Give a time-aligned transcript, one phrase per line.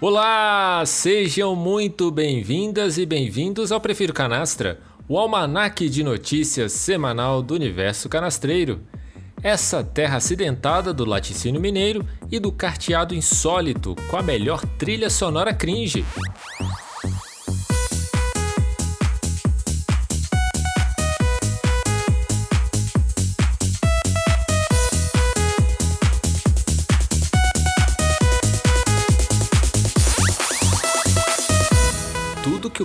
[0.00, 7.54] Olá, sejam muito bem-vindas e bem-vindos ao Prefiro Canastra, o almanaque de notícias semanal do
[7.54, 8.80] universo canastreiro.
[9.44, 15.54] Essa terra acidentada do laticínio mineiro e do carteado insólito com a melhor trilha sonora
[15.54, 16.04] cringe.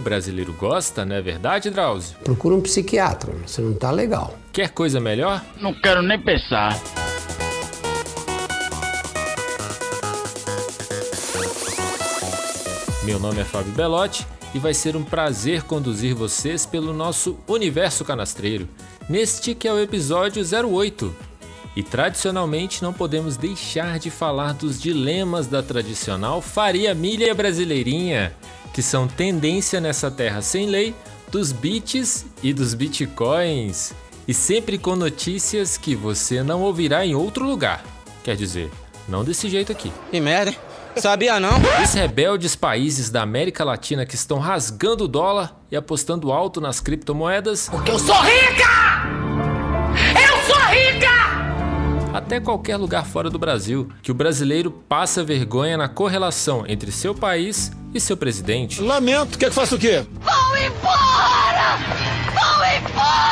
[0.02, 2.18] Brasileiro gosta, não é verdade, Drauzio?
[2.24, 4.36] Procura um psiquiatra, você não tá legal.
[4.52, 5.44] Quer coisa melhor?
[5.62, 6.78] Não quero nem pensar.
[13.04, 18.04] Meu nome é Fábio Belotti e vai ser um prazer conduzir vocês pelo nosso universo
[18.04, 18.68] canastreiro,
[19.10, 21.16] neste que é o episódio 08.
[21.76, 28.36] E tradicionalmente não podemos deixar de falar dos dilemas da tradicional Faria Milha Brasileirinha
[28.74, 30.96] que são tendência nessa terra sem lei,
[31.32, 33.94] dos bits e dos bitcoins,
[34.28, 37.84] e sempre com notícias que você não ouvirá em outro lugar.
[38.24, 38.70] Quer dizer,
[39.08, 39.92] não desse jeito aqui.
[40.12, 40.56] Que merda,
[40.96, 41.54] Sabia não?
[41.82, 46.82] Os rebeldes países da América Latina que estão rasgando o dólar e apostando alto nas
[46.82, 47.70] criptomoedas.
[47.70, 49.21] Porque eu sou rica!
[52.14, 57.16] Até qualquer lugar fora do Brasil, que o brasileiro passa vergonha na correlação entre seu
[57.16, 58.82] país e seu presidente.
[58.82, 60.06] Lamento, quer que faça o quê?
[60.20, 61.78] Vão embora!
[62.34, 63.32] Vão embora!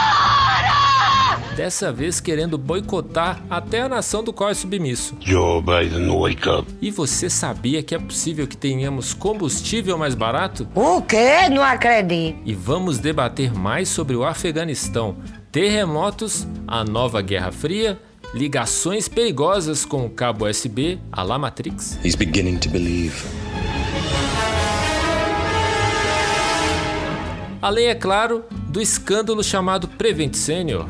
[1.58, 5.14] Dessa vez querendo boicotar até a nação do qual é submisso.
[5.20, 6.66] Joe Biden, wake up.
[6.82, 10.66] E você sabia que é possível que tenhamos combustível mais barato?
[10.74, 11.50] O quê?
[11.52, 12.40] Não acredito.
[12.46, 15.18] E vamos debater mais sobre o Afeganistão,
[15.52, 18.00] terremotos, a nova Guerra Fria
[18.34, 21.98] ligações perigosas com o cabo USB, a la Matrix.
[22.04, 23.16] He's beginning to believe.
[27.62, 30.88] Além, é claro, do escândalo chamado Prevent Senior.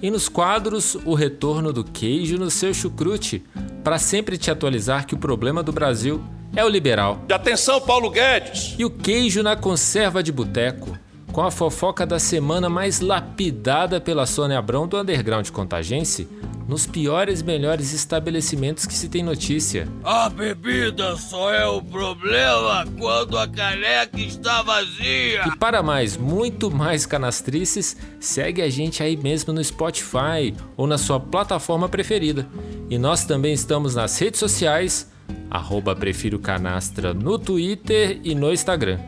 [0.00, 3.44] E nos quadros, o retorno do queijo no seu chucrute,
[3.82, 6.22] para sempre te atualizar que o problema do Brasil
[6.54, 7.22] é o liberal.
[7.28, 8.74] E atenção, Paulo Guedes!
[8.78, 10.96] E o queijo na conserva de boteco
[11.36, 16.26] com a fofoca da semana mais lapidada pela Sônia Abrão do Underground Contagense,
[16.66, 19.86] nos piores e melhores estabelecimentos que se tem notícia.
[20.02, 25.46] A bebida só é o problema quando a caneca está vazia.
[25.46, 30.96] E para mais, muito mais canastrices, segue a gente aí mesmo no Spotify ou na
[30.96, 32.48] sua plataforma preferida.
[32.88, 35.12] E nós também estamos nas redes sociais,
[35.50, 38.98] arroba Prefiro Canastra no Twitter e no Instagram.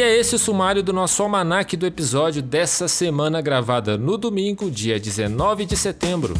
[0.00, 4.70] E é esse o sumário do nosso almanaque do episódio dessa semana gravada no domingo,
[4.70, 6.32] dia 19 de setembro.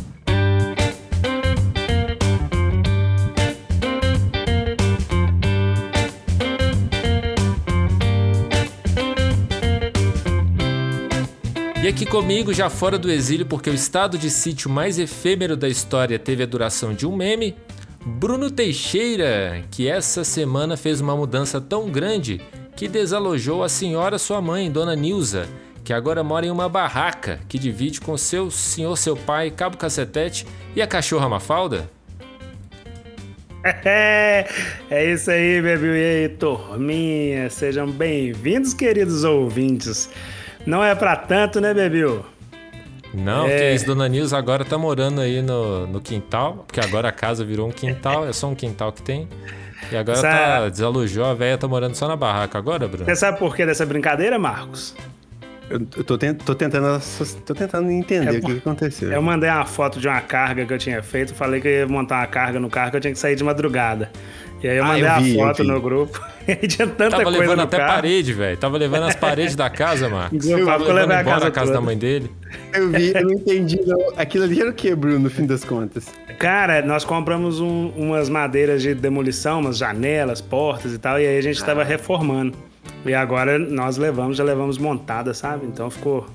[11.82, 15.68] E aqui comigo, já fora do exílio, porque o estado de sítio mais efêmero da
[15.68, 17.54] história teve a duração de um meme,
[18.06, 22.40] Bruno Teixeira, que essa semana fez uma mudança tão grande
[22.80, 25.46] que desalojou a senhora sua mãe, Dona Nilza,
[25.84, 30.46] que agora mora em uma barraca que divide com seu senhor seu pai, Cabo Cacetete,
[30.74, 31.90] e a cachorra Mafalda?
[33.62, 34.48] É,
[34.90, 35.88] é isso aí, bebê.
[35.88, 37.50] E aí, turminha.
[37.50, 40.08] Sejam bem-vindos, queridos ouvintes.
[40.64, 42.24] Não é para tanto, né, Bebil?
[43.12, 43.50] Não, é...
[43.50, 47.44] porque isso, Dona Nilza agora tá morando aí no, no quintal, porque agora a casa
[47.44, 49.28] virou um quintal, é só um quintal que tem.
[49.90, 50.30] E agora Essa...
[50.30, 53.04] tá, desalojou, a velha tá morando só na barraca agora, Bruno?
[53.04, 54.94] Você sabe por que dessa brincadeira, Marcos?
[55.70, 57.00] Eu, tô, tent, tô, tentando,
[57.46, 59.12] tô tentando entender é, o que, que, aconteceu.
[59.12, 61.86] Eu mandei uma foto de uma carga que eu tinha feito, falei que eu ia
[61.86, 64.10] montar uma carga no carro que eu tinha que sair de madrugada.
[64.62, 66.20] E aí eu ah, mandei eu vi, a foto no grupo.
[66.46, 67.94] e tinha tanta Tava coisa levando até carro.
[67.94, 68.56] parede, velho.
[68.58, 70.46] Tava levando as paredes da casa, Marcos.
[70.46, 72.30] Eu Tava levando embora a casa, a casa da mãe dele.
[72.74, 73.80] Eu vi, eu não entendi.
[73.86, 73.98] Não.
[74.16, 76.06] Aquilo ali era o que, Bruno, no fim das contas?
[76.38, 81.38] Cara, nós compramos um, umas madeiras de demolição, umas janelas, portas e tal, e aí
[81.38, 81.66] a gente ah.
[81.66, 82.56] tava reformando.
[83.04, 85.66] E agora nós levamos, já levamos montada, sabe?
[85.66, 86.26] Então ficou.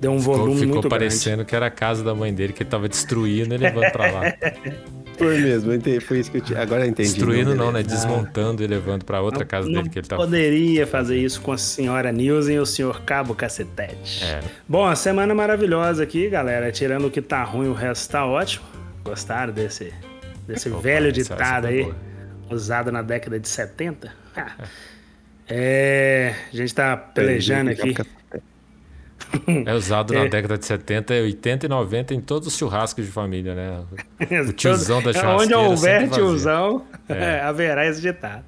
[0.00, 1.48] Deu um ficou, volume ficou muito parecendo grande.
[1.48, 4.22] que era a casa da mãe dele que ele tava destruindo e levando pra lá.
[5.18, 6.62] Foi mesmo, foi isso que eu tinha.
[6.62, 7.08] Agora eu entendi.
[7.08, 7.82] Destruindo não, né?
[7.82, 10.22] Desmontando e levando para outra não, casa não dele que ele tava.
[10.22, 14.24] Poderia fazer isso com a senhora Nilson e o senhor Cabo Cacetete.
[14.24, 14.40] É.
[14.66, 16.70] Bom, a semana maravilhosa aqui, galera.
[16.70, 18.64] Tirando o que tá ruim, o resto tá ótimo.
[19.04, 19.92] Gostaram desse,
[20.46, 21.96] desse Opa, velho ditado aí, boa.
[22.50, 24.12] usado na década de 70?
[24.36, 24.52] Ah.
[25.50, 27.94] É, a gente tá pelejando aqui.
[29.66, 33.54] É usado na década de 70, 80 e 90 em todos os churrascos de família,
[33.54, 33.80] né?
[34.48, 36.24] O tiozão da churrasqueira Onde houver sempre fazia.
[36.24, 37.40] tiozão, É.
[37.44, 38.44] haverá esse ditado.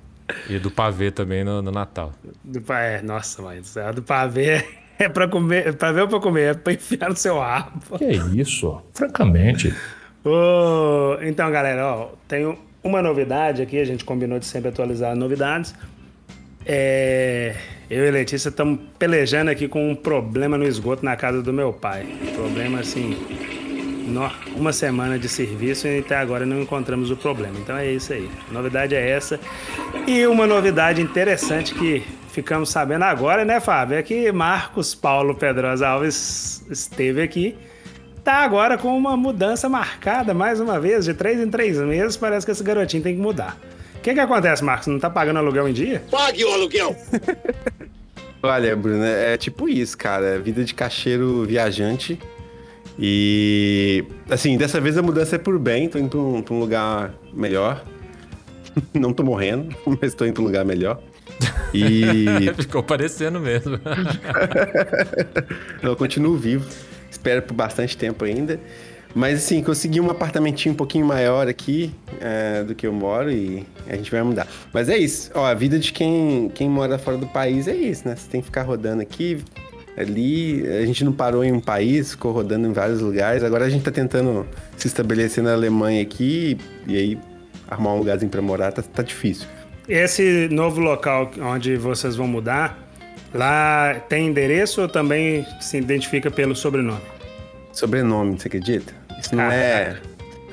[0.48, 2.12] E do pavê também no, no Natal.
[2.44, 4.64] Do pa- é, nossa, mãe do céu, do pavê
[4.98, 7.98] é pra comer, é pra ver ou pra comer, é pra enfiar no seu rabo.
[7.98, 8.80] Que isso?
[8.94, 9.74] Francamente.
[10.24, 15.74] Ô, então, galera, ó, tenho uma novidade aqui, a gente combinou de sempre atualizar novidades.
[16.64, 17.54] É,
[17.88, 21.72] eu e Letícia estamos pelejando aqui com um problema no esgoto na casa do meu
[21.72, 22.06] pai.
[22.34, 23.16] Problema assim,
[24.56, 27.58] uma semana de serviço e até agora não encontramos o problema.
[27.58, 28.28] Então é isso aí.
[28.48, 29.38] A novidade é essa.
[30.06, 33.96] E uma novidade interessante que ficamos sabendo agora, né, Fábio?
[33.96, 37.56] É que Marcos Paulo Pedrosa Alves esteve aqui.
[38.22, 42.16] Tá agora com uma mudança marcada mais uma vez, de três em três meses.
[42.16, 43.56] Parece que esse garotinho tem que mudar.
[44.00, 44.86] O que, que acontece, Marcos?
[44.86, 46.02] Não tá pagando aluguel em dia?
[46.10, 46.96] Pague o aluguel.
[48.42, 50.36] Olha, Bruno, é tipo isso, cara.
[50.36, 52.18] É Vida de cacheiro viajante.
[52.98, 55.86] E, assim, dessa vez a mudança é por bem.
[55.86, 57.84] Tô indo pra um, pra um lugar melhor.
[58.94, 60.98] Não tô morrendo, mas tô indo pra um lugar melhor.
[61.74, 62.24] E
[62.56, 63.78] Ficou parecendo mesmo.
[65.82, 66.66] eu continuo vivo.
[67.10, 68.58] Espero por bastante tempo ainda.
[69.14, 73.66] Mas, assim, consegui um apartamentinho um pouquinho maior aqui é, do que eu moro e
[73.88, 74.46] a gente vai mudar.
[74.72, 75.30] Mas é isso.
[75.34, 78.14] Ó, a vida de quem, quem mora fora do país é isso, né?
[78.14, 79.42] Você tem que ficar rodando aqui,
[79.96, 80.66] ali.
[80.66, 83.42] A gente não parou em um país, ficou rodando em vários lugares.
[83.42, 84.46] Agora a gente tá tentando
[84.76, 87.18] se estabelecer na Alemanha aqui e aí
[87.68, 89.46] arrumar um lugarzinho pra morar tá, tá difícil.
[89.88, 92.78] Esse novo local onde vocês vão mudar,
[93.34, 97.02] lá tem endereço ou também se identifica pelo sobrenome?
[97.72, 98.99] Sobrenome, você acredita?
[99.20, 99.96] Isso não é.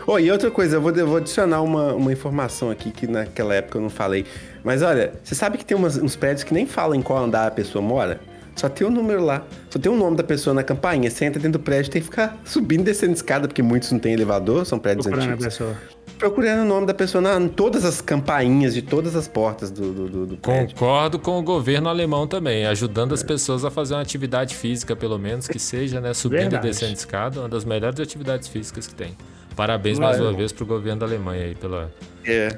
[0.06, 3.54] Oh, e outra coisa, eu vou, eu vou adicionar uma, uma informação aqui que naquela
[3.56, 4.26] época eu não falei.
[4.64, 7.48] Mas olha, você sabe que tem umas- uns prédios que nem falam em qual andar
[7.48, 8.20] a pessoa mora?
[8.56, 9.44] Só tem o número lá.
[9.70, 11.12] Só tem o nome da pessoa na campainha.
[11.12, 14.00] Você entra dentro do prédio tem que ficar subindo e descendo escada, porque muitos não
[14.00, 15.54] têm elevador, são prédios Procurando a antigos.
[15.58, 15.76] pessoa.
[16.18, 19.94] Procurando o nome da pessoa na, em todas as campainhas de todas as portas do,
[19.94, 20.38] do, do.
[20.38, 25.20] Concordo com o governo alemão também, ajudando as pessoas a fazer uma atividade física, pelo
[25.20, 26.14] menos, que seja, né?
[26.16, 26.68] Subindo Verdade.
[26.68, 29.16] e descendo escada, uma das melhores atividades físicas que tem.
[29.56, 31.92] Parabéns mais uma vez pro governo da Alemanha aí pela,
[32.26, 32.50] É.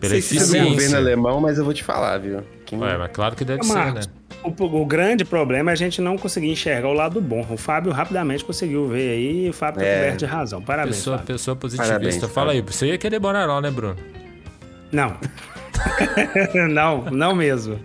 [0.00, 0.64] pela Sei se é eficiência.
[0.70, 2.40] governo alemão, mas eu vou te falar, viu?
[2.66, 4.00] Quem- Ué, mas claro que deve ser, né?
[4.44, 7.46] O, o grande problema é a gente não conseguir enxergar o lado bom.
[7.50, 9.96] O Fábio rapidamente conseguiu ver aí e o Fábio tá É.
[9.96, 10.60] coberto de razão.
[10.60, 11.34] Parabéns, Pessoa, Fábio.
[11.34, 11.98] pessoa positivista.
[11.98, 13.96] Parabéns, Fala aí, você ia querer morar lá, né, Bruno?
[14.92, 15.16] Não.
[16.70, 17.78] não, não mesmo.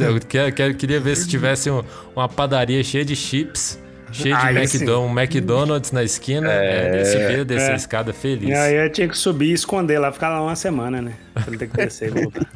[0.00, 1.82] Eu que- que- queria ver se tivesse um-
[2.14, 3.78] uma padaria cheia de chips,
[4.12, 7.72] cheia de Aí McDo- um McDonald's na esquina, é, subir descer é.
[7.72, 8.56] a escada feliz.
[8.56, 11.12] Aí eu tinha que subir e esconder lá, ficar lá uma semana, né?
[11.34, 12.46] Pra não ter que descer e voltar.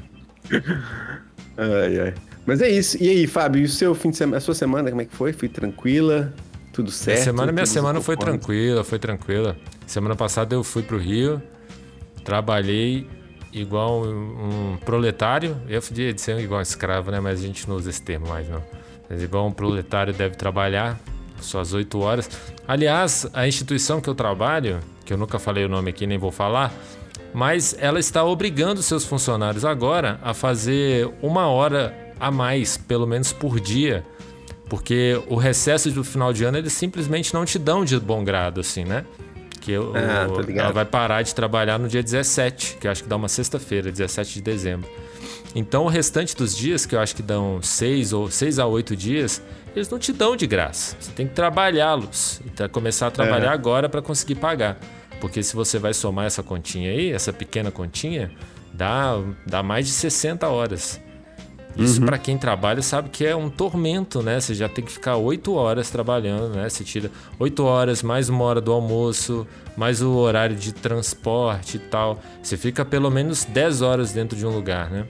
[1.57, 2.15] Ai, ai.
[2.47, 2.97] Mas é isso.
[3.03, 5.15] E aí, Fábio, e o seu fim de semana, a sua semana, como é que
[5.15, 5.33] foi?
[5.33, 6.33] Foi tranquila?
[6.73, 7.17] Tudo certo?
[7.17, 9.57] Minha semana, minha semana foi tranquila, foi tranquila.
[9.87, 11.43] Semana passada eu fui pro Rio,
[12.25, 13.07] trabalhei
[13.53, 15.57] igual um, proletário.
[15.69, 17.21] Eu podia ser igual um escravo, né?
[17.21, 18.63] Mas a gente não usa esse termo mais, não.
[19.09, 20.99] Mas igual um proletário deve trabalhar,
[21.41, 22.31] suas oito horas.
[22.67, 26.31] Aliás, a instituição que eu trabalho, que eu nunca falei o nome aqui, nem vou
[26.31, 26.73] falar,
[27.35, 33.33] mas ela está obrigando seus funcionários agora a fazer uma hora a mais, pelo menos
[33.33, 34.05] por dia,
[34.69, 38.61] porque o recesso do final de ano eles simplesmente não te dão de bom grado,
[38.61, 39.05] assim, né?
[39.61, 40.65] Que o- Ah, ligado.
[40.67, 43.91] ela vai parar de trabalhar no dia 17, que eu acho que dá uma sexta-feira,
[43.91, 44.89] 17 de dezembro.
[45.55, 48.95] Então o restante dos dias, que eu acho que dão seis ou seis a oito
[48.95, 49.43] dias,
[49.75, 50.97] eles não te dão de graça.
[51.01, 52.41] Você tem que trabalhá-los.
[52.47, 54.79] E tá- começar a trabalhar agora para conseguir pagar.
[55.21, 58.31] Porque se você vai somar essa continha aí, essa pequena continha,
[58.73, 61.01] dá, dá mais de 60 horas.
[61.77, 64.41] Isso pra quem trabalha sabe que é um tormento, né?
[64.41, 66.69] Você já tem que ficar oito horas trabalhando, né?
[66.69, 69.47] Você tira oito horas, mais uma hora do almoço,
[69.77, 72.21] mais o horário de transporte e tal.
[72.43, 75.07] Você fica pelo menos 10 horas dentro de um lugar, né?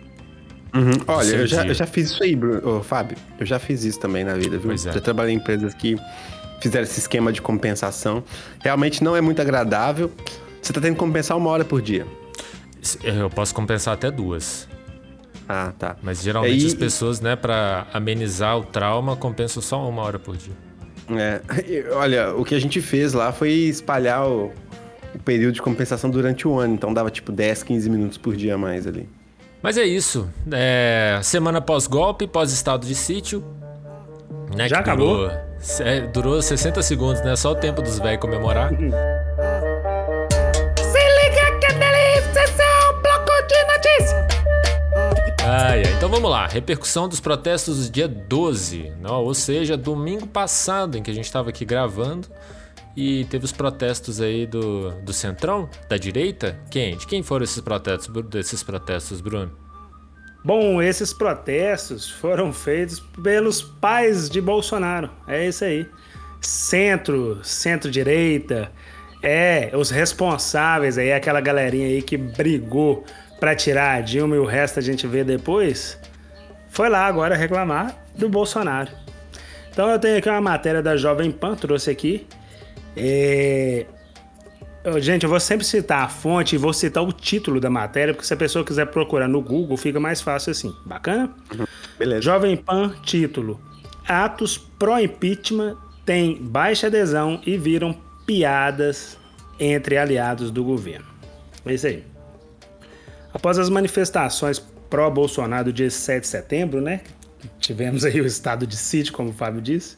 [0.75, 0.93] Uhum.
[1.09, 2.79] Olha, eu já, eu já fiz isso aí, Bruno.
[2.79, 3.17] Ô, Fábio.
[3.39, 4.73] Eu já fiz isso também na vida, viu?
[4.73, 4.77] É.
[4.77, 5.97] Já trabalhei em empresas que
[6.61, 8.23] fizeram esse esquema de compensação.
[8.61, 10.13] Realmente não é muito agradável.
[10.63, 12.07] Você tá tendo que compensar uma hora por dia.
[13.03, 14.69] Eu posso compensar até duas.
[15.53, 15.97] Ah, tá.
[16.01, 20.37] Mas geralmente Aí- as pessoas, né, pra amenizar o trauma, compensam só uma hora por
[20.37, 20.55] dia.
[21.11, 24.53] É, e, olha, o que a gente fez lá foi espalhar o,
[25.13, 26.73] o período de compensação durante o ano.
[26.75, 29.09] Então dava tipo 10, 15 minutos por dia a mais ali.
[29.61, 30.31] Mas é isso.
[30.53, 33.45] É, semana pós-golpe, pós-estado de sítio.
[34.57, 35.17] Né, Já que acabou?
[35.17, 35.31] Durou,
[35.81, 37.35] é, durou 60 segundos, né?
[37.35, 38.71] Só o tempo dos velhos comemorar.
[45.53, 45.95] Ai, ai.
[45.97, 51.03] Então vamos lá, repercussão dos protestos do dia 12, não, ou seja, domingo passado em
[51.03, 52.29] que a gente estava aqui gravando
[52.97, 56.57] e teve os protestos aí do, do Centrão, da direita.
[56.71, 56.97] Quem?
[56.97, 59.51] De quem foram esses protestos, desses protestos, Bruno?
[60.45, 65.11] Bom, esses protestos foram feitos pelos pais de Bolsonaro.
[65.27, 65.85] É isso aí.
[66.41, 68.71] Centro, centro-direita,
[69.21, 73.05] é, os responsáveis aí, aquela galerinha aí que brigou
[73.41, 75.99] para tirar a Dilma e o resto a gente vê depois,
[76.69, 78.91] foi lá agora reclamar do Bolsonaro.
[79.73, 82.27] Então eu tenho aqui uma matéria da Jovem Pan, trouxe aqui.
[82.97, 83.87] É...
[84.99, 88.27] Gente, eu vou sempre citar a fonte e vou citar o título da matéria, porque
[88.27, 90.75] se a pessoa quiser procurar no Google, fica mais fácil assim.
[90.87, 91.31] Bacana?
[91.99, 92.23] Beleza.
[92.23, 93.61] Jovem Pan, título:
[94.09, 97.95] Atos pró-impeachment têm baixa adesão e viram
[98.27, 99.19] piadas
[99.59, 101.07] entre aliados do governo.
[101.67, 102.05] É isso aí.
[103.33, 104.59] Após as manifestações
[104.89, 107.01] pró-Bolsonaro do dia 7 de setembro, né?
[107.59, 109.97] Tivemos aí o estado de sítio, como o Fábio disse.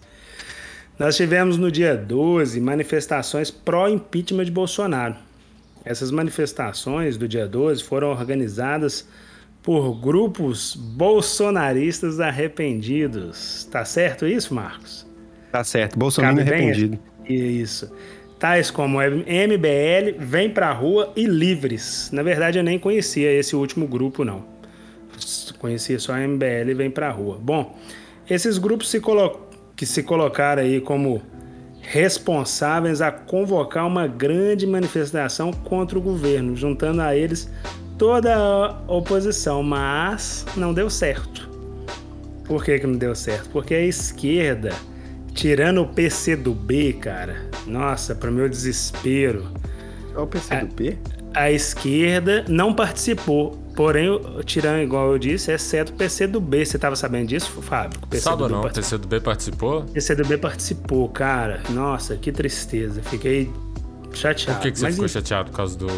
[0.99, 5.17] Nós tivemos no dia 12 manifestações pró-impeachment de Bolsonaro.
[5.85, 9.09] Essas manifestações do dia 12 foram organizadas
[9.63, 13.67] por grupos bolsonaristas arrependidos.
[13.71, 15.07] Tá certo isso, Marcos?
[15.51, 15.99] Tá certo.
[15.99, 16.99] Bolsonaro arrependido.
[17.29, 17.91] Isso.
[18.43, 22.11] Tais como MBL, Vem Pra Rua e Livres.
[22.13, 24.45] Na verdade, eu nem conhecia esse último grupo, não.
[25.61, 27.39] Conhecia só MBL e Vem Pra Rua.
[27.41, 27.79] Bom,
[28.29, 29.01] esses grupos se
[29.77, 31.23] que se colocaram aí como
[31.83, 37.49] responsáveis a convocar uma grande manifestação contra o governo, juntando a eles
[37.97, 41.49] toda a oposição, mas não deu certo.
[42.43, 43.51] Por que, que não deu certo?
[43.51, 44.73] Porque a esquerda
[45.35, 49.47] Tirando o PC do B, cara, nossa, para meu desespero.
[50.15, 50.99] É o PC do B?
[51.35, 53.59] A esquerda não participou.
[53.75, 54.07] Porém,
[54.45, 56.65] tirando, igual eu disse, exceto o PC do B.
[56.65, 57.99] Você tava sabendo disso, Fábio?
[58.03, 59.81] O PC Sabe não, o PC do B participou?
[59.81, 61.63] O PC do B participou, cara.
[61.71, 63.03] Nossa, que tristeza.
[63.03, 63.51] Fiquei
[64.13, 64.59] chateado.
[64.59, 65.89] Por que, que você Mas, ficou chateado por causa do.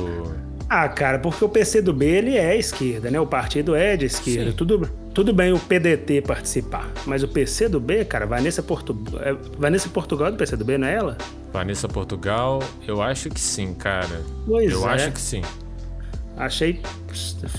[0.68, 3.18] Ah, cara, porque o PC do B ele é esquerda, né?
[3.18, 4.52] O partido é de esquerda.
[4.52, 4.56] Sim.
[4.56, 8.96] Tudo tudo bem o PDT participar, mas o PC do B, cara, Vanessa, Portu...
[9.20, 11.16] É, Vanessa Portugal é do PC do B, não é ela?
[11.52, 14.20] Vanessa Portugal, eu acho que sim, cara.
[14.44, 14.92] Pois eu é.
[14.92, 15.42] acho que sim.
[16.36, 16.82] Achei.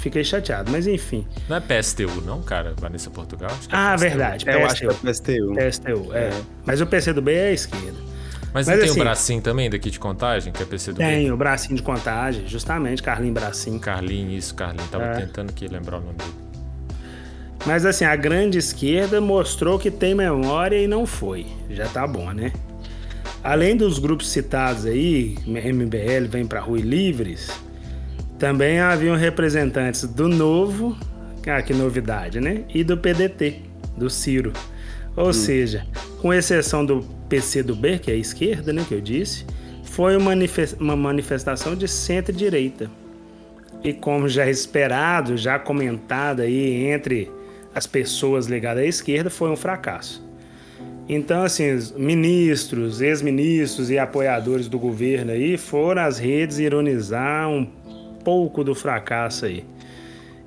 [0.01, 1.25] Fiquei chateado, mas enfim.
[1.47, 2.73] Não é PSTU, não, cara?
[2.77, 3.49] Vanessa Portugal?
[3.49, 4.09] É ah, PSTU.
[4.09, 4.49] verdade.
[4.49, 5.53] É, eu acho que é PSTU.
[5.55, 6.19] PSTU, é.
[6.25, 6.41] é.
[6.65, 7.97] Mas o PC do B é a esquerda.
[8.53, 10.97] Mas, mas não tem assim, o bracinho também daqui de contagem, que é PC do
[10.97, 11.13] tem, B?
[11.13, 13.79] Tem, o bracinho de contagem, justamente, Carlinho Bracinho.
[13.79, 14.87] Carlinho, isso, Carlinho.
[14.89, 15.21] Tava é.
[15.21, 16.44] tentando aqui lembrar o nome dele.
[17.65, 21.45] Mas assim, a grande esquerda mostrou que tem memória e não foi.
[21.69, 22.51] Já tá bom, né?
[23.43, 27.51] Além dos grupos citados aí, MBL, Vem Pra Rua e Livres,
[28.39, 30.97] também haviam representantes do Novo,
[31.47, 32.63] ah, que novidade, né?
[32.73, 33.61] E do PDT,
[33.95, 34.51] do Ciro.
[35.15, 35.33] Ou hum.
[35.33, 35.85] seja,
[36.21, 39.45] com exceção do PCdoB, que é a esquerda, né, que eu disse,
[39.83, 42.89] foi uma manifestação de centro-direita.
[43.83, 47.31] E como já esperado, já comentado aí entre
[47.75, 50.25] as pessoas ligadas à esquerda foi um fracasso.
[51.07, 51.65] Então, assim,
[51.97, 57.65] ministros, ex-ministros e apoiadores do governo aí foram às redes ironizar um
[58.23, 59.65] pouco do fracasso aí.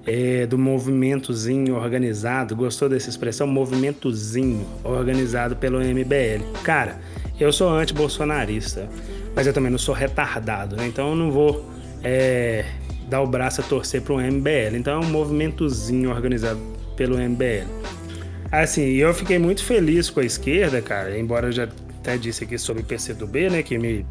[0.06, 3.46] É, do movimentozinho organizado, gostou dessa expressão?
[3.46, 6.42] Movimentozinho organizado pelo MBL.
[6.64, 6.98] Cara,
[7.38, 8.88] eu sou anti-bolsonarista,
[9.36, 10.86] mas eu também não sou retardado, né?
[10.86, 11.62] Então eu não vou
[12.02, 12.64] é,
[13.06, 14.76] dar o braço a torcer para o MBL.
[14.76, 17.68] Então é um movimentozinho organizado pelo MBL.
[18.50, 21.68] Assim, eu fiquei muito feliz com a esquerda, cara, embora eu já
[22.00, 24.04] até disse aqui sobre o PCdoB, né, que me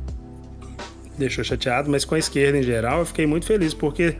[1.18, 4.16] deixou chateado, mas com a esquerda em geral eu fiquei muito feliz, porque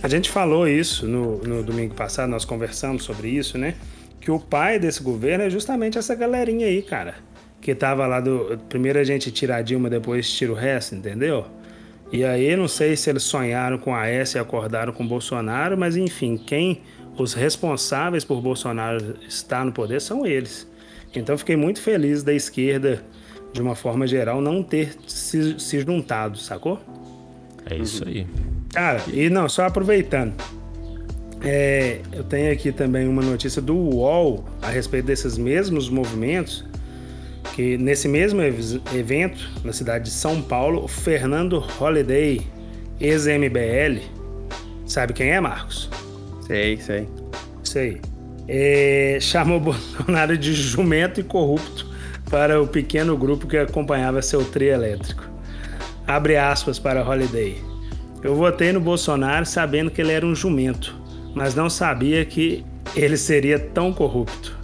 [0.00, 3.74] a gente falou isso no, no domingo passado, nós conversamos sobre isso, né,
[4.20, 7.16] que o pai desse governo é justamente essa galerinha aí, cara,
[7.60, 8.58] que tava lá do...
[8.68, 11.46] Primeiro a gente tira a Dilma, depois tira o resto, entendeu?
[12.12, 15.96] E aí, não sei se eles sonharam com a S e acordaram com Bolsonaro, mas
[15.96, 16.82] enfim, quem
[17.16, 20.66] os responsáveis por Bolsonaro estar no poder são eles.
[21.14, 23.02] Então fiquei muito feliz da esquerda,
[23.52, 26.80] de uma forma geral, não ter se, se juntado, sacou?
[27.70, 28.26] É isso aí.
[28.72, 30.34] Cara, e não, só aproveitando.
[31.40, 36.64] É, eu tenho aqui também uma notícia do UOL a respeito desses mesmos movimentos.
[37.54, 42.40] Que nesse mesmo evento, na cidade de São Paulo, o Fernando Holliday,
[42.98, 44.00] ex-MBL,
[44.86, 45.88] sabe quem é, Marcos?
[46.46, 47.08] Sei, sei.
[47.62, 48.00] Sei.
[48.46, 51.90] É, chamou Bolsonaro de jumento e corrupto
[52.30, 55.24] para o pequeno grupo que acompanhava seu trio elétrico.
[56.06, 57.62] Abre aspas para Holiday.
[58.22, 60.94] Eu votei no Bolsonaro sabendo que ele era um jumento,
[61.34, 64.56] mas não sabia que ele seria tão corrupto.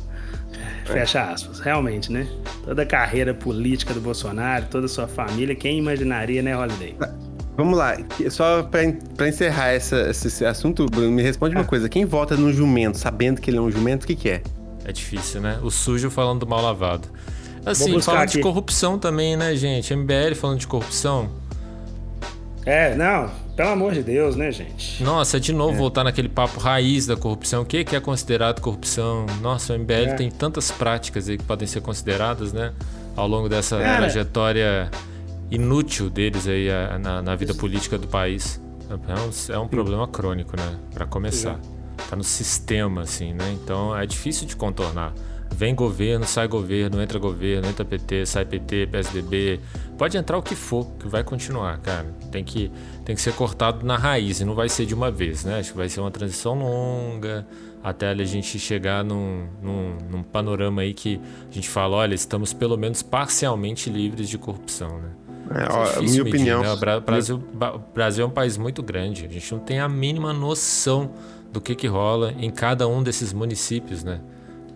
[0.85, 2.27] Fecha aspas, realmente, né?
[2.65, 6.97] Toda a carreira política do Bolsonaro, toda a sua família, quem imaginaria, né, Holiday?
[7.57, 7.97] Vamos lá,
[8.31, 8.81] só pra,
[9.17, 11.89] pra encerrar essa, esse assunto, Bruno, me responde uma coisa.
[11.89, 14.43] Quem vota no jumento sabendo que ele é um jumento, o que, que é?
[14.85, 15.59] É difícil, né?
[15.63, 17.09] O sujo falando do mal lavado.
[17.65, 18.37] Assim, falando aqui.
[18.37, 19.95] de corrupção também, né, gente?
[19.95, 21.31] MBL falando de corrupção.
[22.65, 25.03] É, não, pelo amor de Deus, né, gente?
[25.03, 25.77] Nossa, de novo é.
[25.77, 27.63] voltar naquele papo raiz da corrupção.
[27.63, 29.27] O que é considerado corrupção?
[29.43, 30.15] Nossa, o MBL é.
[30.15, 32.73] tem tantas práticas aí que podem ser consideradas, né?
[33.17, 33.99] Ao longo dessa Cara.
[33.99, 34.91] trajetória
[35.51, 36.69] inútil deles aí
[37.01, 38.61] na, na vida política do país.
[38.89, 40.79] É um, é um problema crônico, né?
[40.93, 41.61] Para começar.
[42.09, 43.53] Tá no sistema, assim, né?
[43.53, 45.13] Então é difícil de contornar.
[45.53, 49.61] Vem governo, sai governo, entra governo, entra PT, sai PT, PSDB.
[49.99, 52.07] Pode entrar o que for, que vai continuar, cara.
[52.31, 52.71] Tem que,
[53.05, 55.59] tem que ser cortado na raiz e não vai ser de uma vez, né?
[55.59, 57.47] Acho que vai ser uma transição longa
[57.83, 62.53] até a gente chegar num, num, num panorama aí que a gente fala, olha, estamos
[62.53, 65.11] pelo menos parcialmente livres de corrupção, né?
[65.51, 66.63] É, ó, é minha medir, opinião.
[66.63, 66.73] Né?
[66.73, 67.43] O Brasil,
[67.95, 69.27] Brasil é um país muito grande.
[69.27, 71.11] A gente não tem a mínima noção
[71.53, 74.21] do que, que rola em cada um desses municípios, né?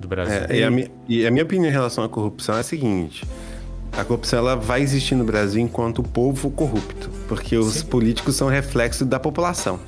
[0.04, 0.46] do Brasil.
[0.48, 3.24] É, e, a mi, e, a minha opinião em relação à corrupção é a seguinte:
[3.92, 7.86] a corrupção ela vai existir no Brasil enquanto o povo corrupto, porque os Sim.
[7.86, 9.80] políticos são reflexo da população.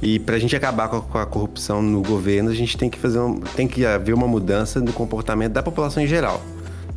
[0.00, 3.18] E para a gente acabar com a, corrupção no governo, a gente tem que fazer
[3.18, 6.40] um, tem que haver uma mudança no comportamento da população em geral,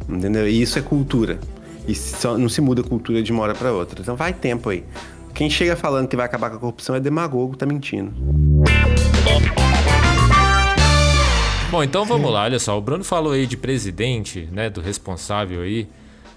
[0.08, 0.48] entendeu?
[0.48, 1.40] E isso é cultura.
[1.88, 4.02] E só, não se muda a cultura de uma hora para outra.
[4.02, 4.84] Então vai tempo aí.
[5.34, 8.12] Quem chega falando que vai acabar com a corrupção é demagogo, tá mentindo.
[11.72, 12.78] Bom, então vamos lá, olha só.
[12.78, 14.70] O Bruno falou aí de presidente, né?
[14.70, 15.88] Do responsável aí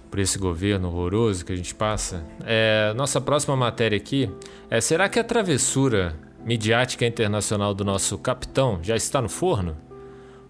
[0.09, 2.25] por esse governo horroroso que a gente passa.
[2.47, 4.31] É, nossa próxima matéria aqui
[4.71, 9.77] é: será que a travessura midiática internacional do nosso capitão já está no forno?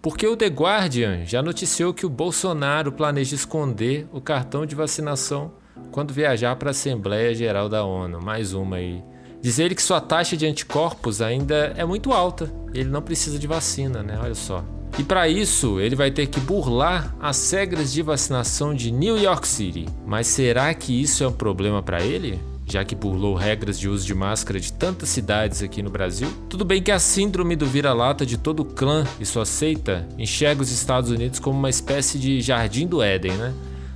[0.05, 5.53] Porque o The Guardian já noticiou que o Bolsonaro planeja esconder o cartão de vacinação
[5.91, 8.21] quando viajar para a Assembleia Geral da ONU.
[8.21, 9.03] Mais uma aí.
[9.41, 12.53] Diz ele que sua taxa de anticorpos ainda é muito alta.
[12.71, 14.15] Ele não precisa de vacina, né?
[14.21, 14.63] Olha só.
[14.99, 19.47] E para isso, ele vai ter que burlar as regras de vacinação de New York
[19.47, 19.87] City.
[20.05, 22.39] Mas será que isso é um problema para ele?
[22.65, 26.27] Já que burlou regras de uso de máscara de tantas cidades aqui no Brasil.
[26.49, 30.61] Tudo bem que a síndrome do vira-lata de todo o clã e sua seita enxerga
[30.61, 33.53] os Estados Unidos como uma espécie de jardim do Éden, né?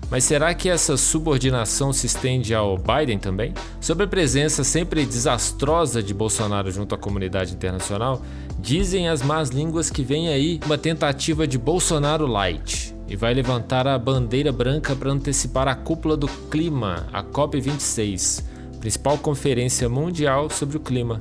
[0.10, 3.54] Mas será que essa subordinação se estende ao Biden também?
[3.80, 8.22] Sobre a presença sempre desastrosa de Bolsonaro junto à comunidade internacional,
[8.58, 13.88] dizem as más línguas que vem aí uma tentativa de Bolsonaro light e vai levantar
[13.88, 18.44] a bandeira branca para antecipar a cúpula do clima, a COP26,
[18.80, 21.20] principal conferência mundial sobre o clima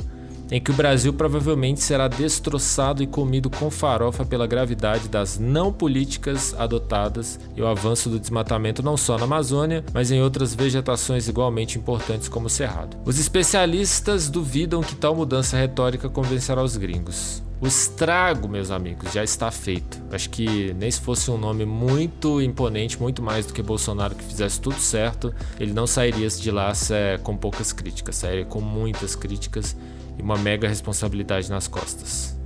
[0.51, 5.73] em que o Brasil provavelmente será destroçado e comido com farofa pela gravidade das não
[5.73, 11.29] políticas adotadas e o avanço do desmatamento não só na Amazônia, mas em outras vegetações
[11.29, 12.97] igualmente importantes como o Cerrado.
[13.05, 17.43] Os especialistas duvidam que tal mudança retórica convencerá os gringos.
[17.61, 20.01] O estrago, meus amigos, já está feito.
[20.13, 24.23] Acho que nem se fosse um nome muito imponente, muito mais do que Bolsonaro que
[24.23, 29.17] fizesse tudo certo, ele não sairia de lá é, com poucas críticas, sairia com muitas
[29.17, 29.77] críticas
[30.19, 32.37] e uma mega responsabilidade nas costas.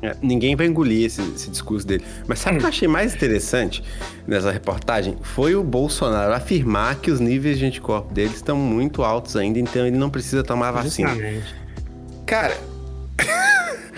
[0.00, 2.04] É, ninguém vai engolir esse, esse, discurso dele.
[2.26, 3.82] Mas sabe o que eu achei mais interessante
[4.26, 5.16] nessa reportagem?
[5.22, 9.84] Foi o Bolsonaro afirmar que os níveis de anticorpo dele estão muito altos ainda, então
[9.84, 11.08] ele não precisa tomar vacina.
[11.08, 11.54] Justamente.
[12.24, 12.56] Cara,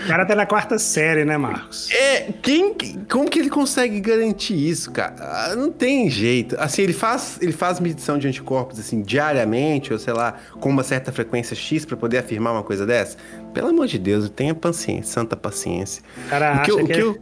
[0.03, 1.89] o cara tá na quarta série, né, Marcos?
[1.91, 2.75] É, quem,
[3.09, 5.15] como que ele consegue garantir isso, cara?
[5.19, 6.55] Ah, não tem jeito.
[6.59, 10.83] Assim, ele faz, ele faz medição de anticorpos assim diariamente ou sei lá, com uma
[10.83, 13.17] certa frequência X para poder afirmar uma coisa dessa?
[13.53, 16.03] Pelo amor de Deus, tenha paciência, santa paciência.
[16.29, 17.21] Cara, o que, acha o que, que eu...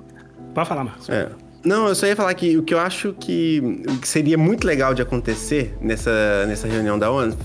[0.53, 1.09] Pode falar, Marcos.
[1.09, 1.29] É.
[1.63, 4.93] Não, eu só ia falar que o que eu acho que, que seria muito legal
[4.93, 7.35] de acontecer nessa, nessa reunião da ONU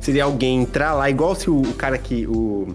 [0.00, 2.26] seria alguém entrar lá, igual se o, o cara que.
[2.26, 2.74] O,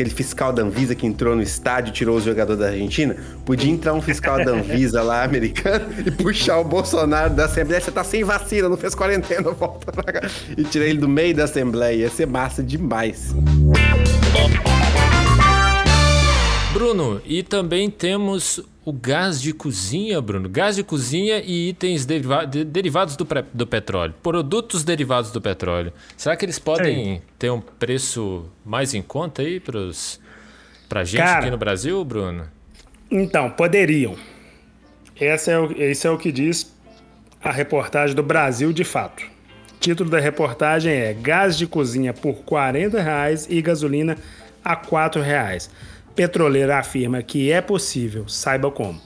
[0.00, 3.70] aquele fiscal da Anvisa que entrou no estádio e tirou os jogadores da Argentina, podia
[3.70, 7.80] entrar um fiscal da Anvisa lá, americano, e puxar o Bolsonaro da Assembleia.
[7.80, 10.30] Você tá sem vacina, não fez quarentena, volta pra cá.
[10.56, 12.02] E tirar ele do meio da Assembleia.
[12.02, 13.34] Ia ser massa demais.
[16.72, 20.48] Bruno, e também temos o gás de cozinha, Bruno.
[20.48, 24.14] Gás de cozinha e itens deriva de, derivados do, do, petróleo.
[24.22, 25.92] Produtos derivados do petróleo.
[26.16, 31.50] Será que eles podem ter um preço mais em conta aí para gente Cara, aqui
[31.50, 32.48] no Brasil, Bruno?
[33.10, 34.16] Então, poderiam.
[35.20, 36.74] Esse é, o, esse é o que diz
[37.42, 39.22] a reportagem do Brasil de fato.
[39.74, 44.16] O título da reportagem é Gás de cozinha por 40 reais e gasolina
[44.64, 45.70] a 4 reais.
[46.14, 49.00] Petroleira afirma que é possível, saiba como.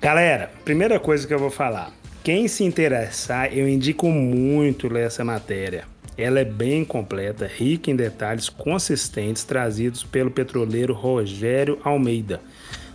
[0.00, 1.92] Galera, primeira coisa que eu vou falar.
[2.22, 5.84] Quem se interessar, eu indico muito ler essa matéria.
[6.16, 12.40] Ela é bem completa, rica em detalhes consistentes trazidos pelo petroleiro Rogério Almeida.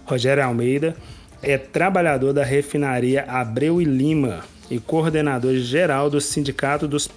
[0.05, 0.95] Rogério Almeida
[1.41, 7.09] é trabalhador da refinaria Abreu e Lima e coordenador geral do Sindicato dos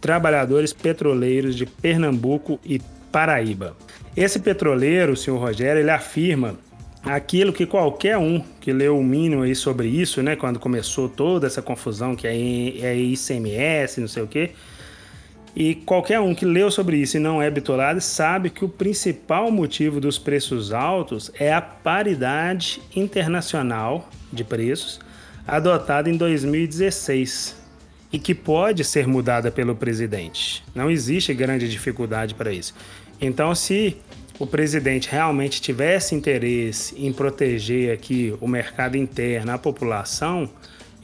[0.00, 2.80] Trabalhadores Petroleiros de Pernambuco e
[3.12, 3.76] Paraíba.
[4.16, 6.56] Esse petroleiro, o senhor Rogério, ele afirma
[7.02, 11.46] aquilo que qualquer um que leu o mínimo aí sobre isso, né, quando começou toda
[11.46, 14.50] essa confusão que é, é ICMS, não sei o quê,
[15.54, 19.50] e qualquer um que leu sobre isso e não é bitolado sabe que o principal
[19.50, 25.00] motivo dos preços altos é a paridade internacional de preços
[25.46, 27.56] adotada em 2016
[28.12, 30.64] e que pode ser mudada pelo presidente.
[30.74, 32.74] Não existe grande dificuldade para isso.
[33.20, 33.96] Então, se
[34.38, 40.48] o presidente realmente tivesse interesse em proteger aqui o mercado interno, a população,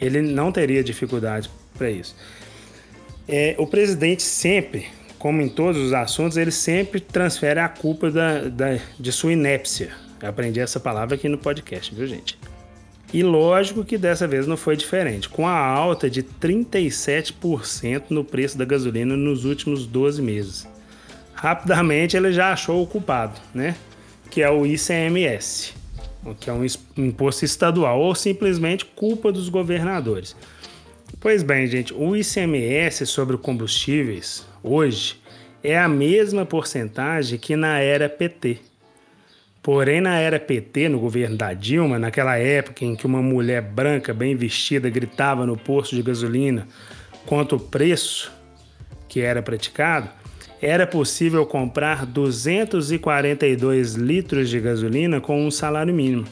[0.01, 2.17] ele não teria dificuldade para isso.
[3.29, 4.87] É, o presidente sempre,
[5.19, 9.91] como em todos os assuntos, ele sempre transfere a culpa da, da, de sua inépcia.
[10.23, 12.39] Eu aprendi essa palavra aqui no podcast, viu, gente?
[13.13, 18.57] E lógico que dessa vez não foi diferente, com a alta de 37% no preço
[18.57, 20.67] da gasolina nos últimos 12 meses.
[21.47, 23.77] Rapidamente ele já achou o culpado, né?
[24.29, 25.75] Que é o ICMS,
[26.41, 30.35] que é um imposto estadual, ou simplesmente culpa dos governadores.
[31.21, 35.21] Pois bem, gente, o ICMS sobre combustíveis hoje
[35.63, 38.59] é a mesma porcentagem que na era PT.
[39.63, 44.13] Porém, na era PT, no governo da Dilma, naquela época em que uma mulher branca
[44.13, 46.67] bem vestida gritava no posto de gasolina
[47.25, 48.33] quanto o preço
[49.09, 50.11] que era praticado,
[50.61, 56.25] era possível comprar 242 litros de gasolina com um salário mínimo,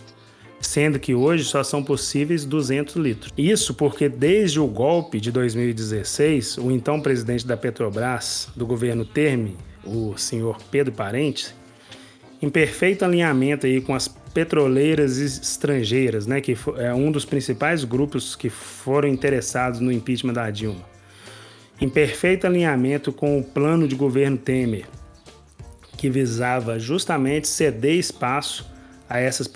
[0.61, 3.33] sendo que hoje só são possíveis 200 litros.
[3.37, 9.57] Isso porque desde o golpe de 2016, o então presidente da Petrobras, do governo Terme,
[9.85, 11.55] o senhor Pedro Parentes,
[12.41, 18.35] em perfeito alinhamento aí com as petroleiras estrangeiras, né, que é um dos principais grupos
[18.35, 20.94] que foram interessados no impeachment da Dilma.
[21.81, 24.87] Em perfeito alinhamento com o plano de governo Temer,
[25.97, 28.73] que visava justamente ceder espaço
[29.09, 29.49] a essas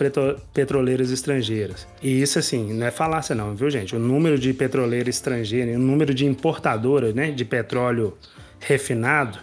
[0.53, 1.87] petroleiras estrangeiras.
[2.03, 3.97] E isso, assim, não é falácia não, viu, gente?
[3.97, 8.17] O número de petroleiras estrangeiras, o número de importadoras né, de petróleo
[8.61, 9.39] refinado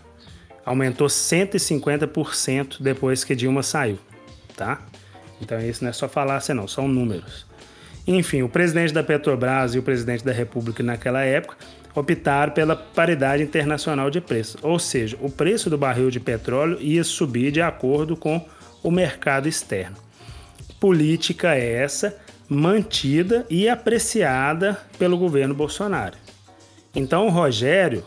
[0.66, 4.00] aumentou 150% depois que Dilma saiu,
[4.56, 4.82] tá?
[5.42, 7.46] Então isso não é só falácia não, são números.
[8.08, 11.58] Enfim, o presidente da Petrobras e o presidente da República naquela época
[11.96, 17.04] optaram pela paridade internacional de preço, ou seja, o preço do barril de petróleo ia
[17.04, 18.46] subir de acordo com
[18.84, 19.96] o mercado externo.
[20.80, 22.16] Política essa
[22.48, 26.18] mantida e apreciada pelo governo Bolsonaro.
[26.94, 28.04] Então, o Rogério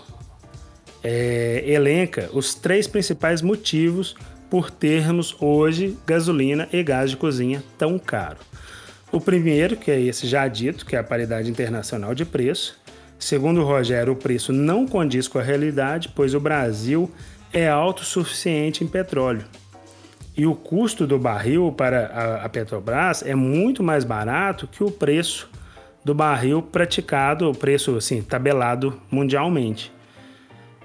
[1.03, 4.14] é, elenca os três principais motivos
[4.48, 8.38] por termos hoje gasolina e gás de cozinha tão caro.
[9.11, 12.79] O primeiro, que é esse já dito, que é a paridade internacional de preço.
[13.18, 17.11] Segundo Rogério, o preço não condiz com a realidade, pois o Brasil
[17.52, 19.44] é autossuficiente em petróleo.
[20.37, 25.50] E o custo do barril para a Petrobras é muito mais barato que o preço
[26.04, 29.92] do barril praticado, o preço assim, tabelado mundialmente.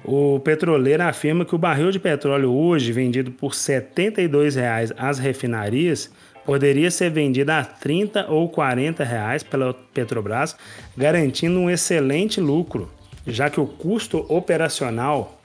[0.04, 6.12] O petroleiro afirma que o barril de petróleo hoje, vendido por R$ 72,00 às refinarias,
[6.46, 10.56] poderia ser vendido a R$ 30 ou 40 reais pela Petrobras,
[10.96, 12.92] garantindo um excelente lucro,
[13.26, 15.40] já que o custo operacional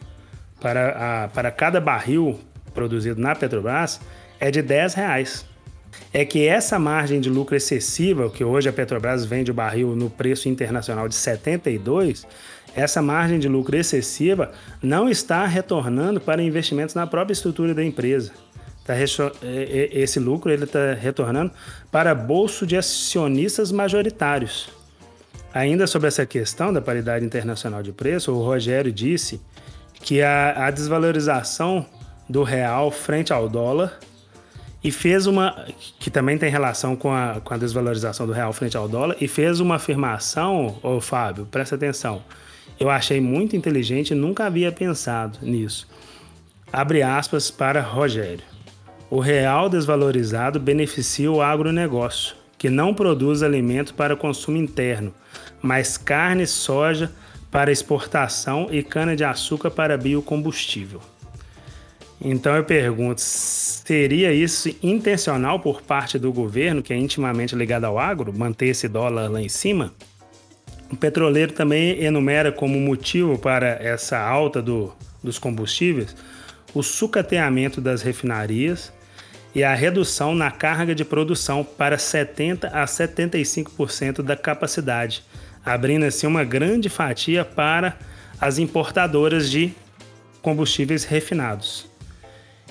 [0.61, 2.39] para, a, para cada barril
[2.75, 4.01] produzido na Petrobras
[4.41, 5.47] é de 10 reais.
[6.13, 10.11] É que essa margem de lucro excessiva, que hoje a Petrobras vende o barril no
[10.11, 12.27] preço internacional de 72,
[12.75, 18.33] essa margem de lucro excessiva não está retornando para investimentos na própria estrutura da empresa.
[18.89, 18.95] Tá,
[19.93, 21.53] esse lucro ele está retornando
[21.93, 24.71] para bolso de acionistas majoritários.
[25.53, 29.41] Ainda sobre essa questão da paridade internacional de preço, o Rogério disse
[30.03, 31.85] que a, a desvalorização
[32.29, 33.99] do real frente ao dólar
[34.83, 35.67] e fez uma
[35.99, 39.27] que também tem relação com a, com a desvalorização do real frente ao dólar e
[39.27, 42.23] fez uma afirmação, ô Fábio, presta atenção
[42.79, 45.89] eu achei muito inteligente e nunca havia pensado nisso.
[46.73, 48.45] Abre aspas para Rogério.
[49.11, 55.15] O real desvalorizado beneficia o agronegócio, que não produz alimento para consumo interno,
[55.63, 57.11] mas carne, soja
[57.51, 61.01] para exportação e cana-de-açúcar para biocombustível.
[62.21, 67.99] Então eu pergunto, seria isso intencional por parte do governo, que é intimamente ligado ao
[67.99, 69.95] agro, manter esse dólar lá em cima?
[70.93, 74.93] O petroleiro também enumera como motivo para essa alta do,
[75.23, 76.15] dos combustíveis
[76.75, 78.93] o sucateamento das refinarias
[79.55, 85.25] e a redução na carga de produção para 70 a 75% da capacidade,
[85.65, 87.97] abrindo assim uma grande fatia para
[88.41, 89.73] as importadoras de
[90.41, 91.89] combustíveis refinados.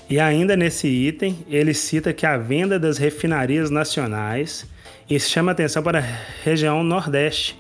[0.09, 4.65] E ainda nesse item, ele cita que a venda das refinarias nacionais
[5.09, 7.59] e chama atenção para a região Nordeste,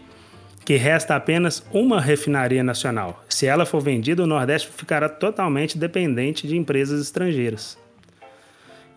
[0.63, 3.23] que resta apenas uma refinaria nacional.
[3.29, 7.77] Se ela for vendida, o Nordeste ficará totalmente dependente de empresas estrangeiras.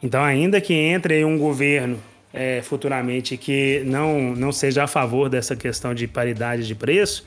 [0.03, 1.99] Então, ainda que entre um governo
[2.33, 7.27] é, futuramente que não, não seja a favor dessa questão de paridade de preço,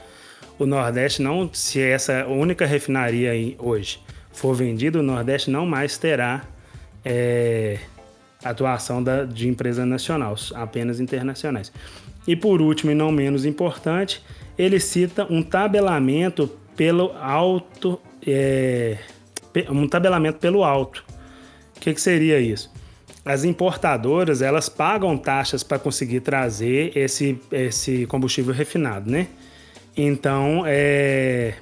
[0.57, 3.99] o Nordeste não, se essa única refinaria hoje
[4.31, 6.43] for vendida, o Nordeste não mais terá
[7.03, 7.79] é,
[8.43, 11.71] atuação da, de empresa nacional, apenas internacionais.
[12.27, 14.23] E por último, e não menos importante,
[14.57, 18.97] ele cita um tabelamento pelo alto, é,
[19.69, 21.03] um tabelamento pelo alto.
[21.83, 22.71] Que, que seria isso?
[23.25, 29.27] As importadoras elas pagam taxas para conseguir trazer esse, esse combustível refinado, né?
[29.97, 31.55] Então, é,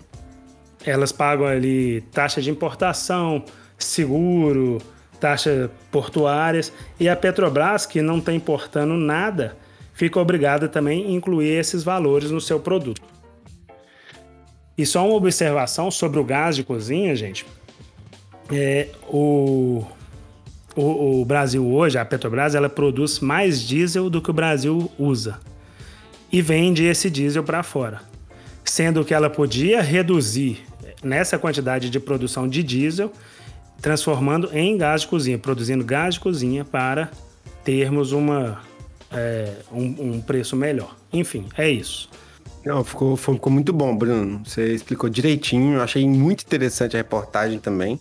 [0.85, 3.43] elas pagam ali taxa de importação,
[3.79, 4.77] seguro,
[5.19, 9.57] taxa portuárias e a Petrobras, que não está importando nada,
[9.91, 13.01] fica obrigada também a incluir esses valores no seu produto.
[14.77, 17.43] E só uma observação sobre o gás de cozinha, gente.
[18.51, 19.83] É, o,
[20.75, 25.39] o, o, Brasil hoje, a Petrobras, ela produz mais diesel do que o Brasil usa
[26.31, 28.01] e vende esse diesel para fora,
[28.63, 30.63] sendo que ela podia reduzir
[31.03, 33.11] nessa quantidade de produção de diesel,
[33.81, 37.11] transformando em gás de cozinha, produzindo gás de cozinha para
[37.63, 38.61] termos uma,
[39.11, 40.95] é, um, um, preço melhor.
[41.11, 42.09] Enfim, é isso.
[42.63, 44.41] Não, ficou, ficou muito bom, Bruno.
[44.45, 45.75] Você explicou direitinho.
[45.75, 47.99] Eu achei muito interessante a reportagem também.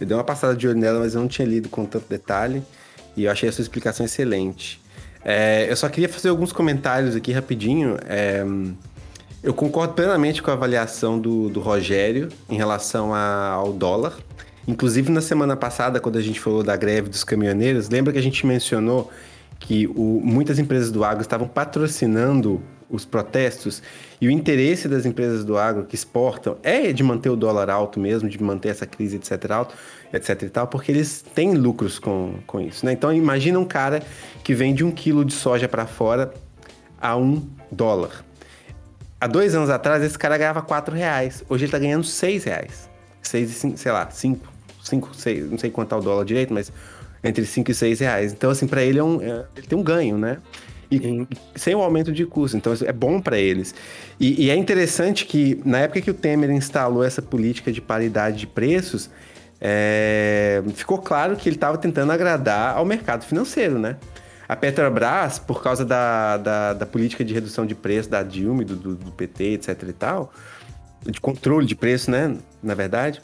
[0.00, 2.62] Eu dei uma passada de olho nela, mas eu não tinha lido com tanto detalhe.
[3.16, 4.80] E eu achei a sua explicação excelente.
[5.24, 7.96] É, eu só queria fazer alguns comentários aqui rapidinho.
[8.06, 8.44] É,
[9.42, 14.16] eu concordo plenamente com a avaliação do, do Rogério em relação a, ao dólar.
[14.66, 18.22] Inclusive, na semana passada, quando a gente falou da greve dos caminhoneiros, lembra que a
[18.22, 19.10] gente mencionou
[19.58, 23.82] que o, muitas empresas do agro estavam patrocinando os protestos
[24.22, 27.98] e o interesse das empresas do agro que exportam é de manter o dólar alto
[27.98, 29.74] mesmo, de manter essa crise, etc, alto,
[30.12, 32.92] etc e tal, porque eles têm lucros com, com isso, né?
[32.92, 34.00] Então imagina um cara
[34.44, 36.32] que vende um quilo de soja para fora
[37.00, 38.24] a um dólar.
[39.20, 42.88] Há dois anos atrás esse cara ganhava quatro reais, hoje ele tá ganhando seis reais,
[43.20, 44.46] seis e cinco, sei lá, cinco,
[44.84, 46.72] cinco, seis, não sei quanto tá o dólar direito, mas
[47.24, 48.32] entre 5 e 6 reais.
[48.32, 50.38] Então, assim, para ele, é um, é, ele tem um ganho, né?
[50.96, 52.56] E sem o aumento de custo.
[52.56, 53.74] Então, é bom para eles.
[54.18, 58.38] E, e, é interessante que, na época que o Temer instalou essa política de paridade
[58.38, 59.10] de preços,
[59.60, 63.96] é, ficou claro que ele estava tentando agradar ao mercado financeiro, né?
[64.48, 68.76] A Petrobras, por causa da, da, da política de redução de preço da Dilma, do,
[68.76, 70.32] do, do PT, etc e tal,
[71.08, 72.36] de controle de preço, né?
[72.62, 73.22] Na verdade,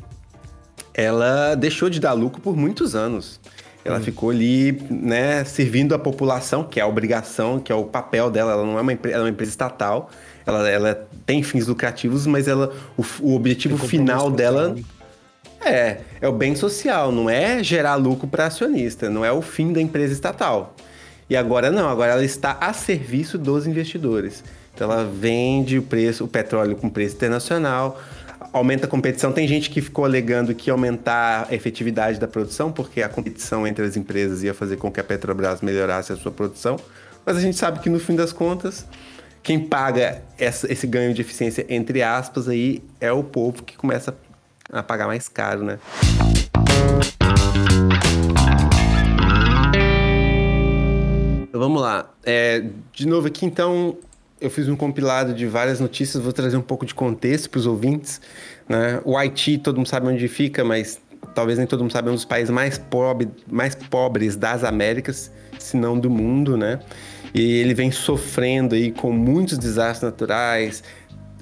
[0.94, 3.40] ela deixou de dar lucro por muitos anos.
[3.88, 4.02] Ela hum.
[4.02, 8.52] ficou ali, né, servindo a população, que é a obrigação, que é o papel dela.
[8.52, 10.10] Ela não é uma, ela é uma empresa estatal,
[10.44, 14.76] ela, ela tem fins lucrativos, mas ela, o, o objetivo final dela
[15.64, 19.72] é, é o bem social, não é gerar lucro para acionista, não é o fim
[19.72, 20.74] da empresa estatal.
[21.30, 24.42] E agora não, agora ela está a serviço dos investidores.
[24.74, 28.00] Então ela vende o preço, o petróleo com preço internacional,
[28.52, 29.32] aumenta a competição.
[29.32, 33.84] Tem gente que ficou alegando que aumentar a efetividade da produção, porque a competição entre
[33.84, 36.76] as empresas ia fazer com que a Petrobras melhorasse a sua produção.
[37.24, 38.86] Mas a gente sabe que no fim das contas,
[39.42, 44.16] quem paga essa, esse ganho de eficiência, entre aspas, aí, é o povo que começa
[44.70, 45.78] a pagar mais caro, né?
[51.52, 52.10] Vamos lá.
[52.24, 53.96] É, de novo aqui, então,
[54.40, 57.66] eu fiz um compilado de várias notícias, vou trazer um pouco de contexto para os
[57.66, 58.20] ouvintes.
[58.68, 59.00] Né?
[59.04, 61.00] O Haiti, todo mundo sabe onde fica, mas
[61.34, 65.30] talvez nem todo mundo sabe, é um dos países mais, pobre, mais pobres das Américas,
[65.58, 66.78] se não do mundo, né?
[67.34, 70.82] E ele vem sofrendo aí com muitos desastres naturais,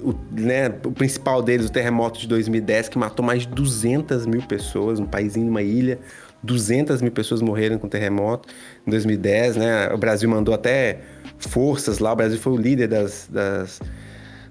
[0.00, 4.42] o, né, o principal deles, o terremoto de 2010, que matou mais de 200 mil
[4.42, 5.98] pessoas, um país em uma ilha.
[6.42, 8.48] 200 mil pessoas morreram com o terremoto
[8.86, 9.92] em 2010, né?
[9.92, 11.00] O Brasil mandou até
[11.38, 12.12] forças lá.
[12.12, 13.80] O Brasil foi o líder das, das,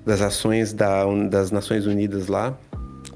[0.06, 2.58] das ações da, das Nações Unidas lá.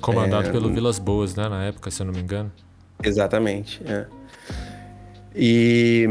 [0.02, 1.48] Comandado é, pelo Vilas Boas, né?
[1.50, 2.52] Na época, se eu não me engano.
[3.04, 3.82] Exatamente.
[3.86, 4.06] É.
[5.36, 6.06] E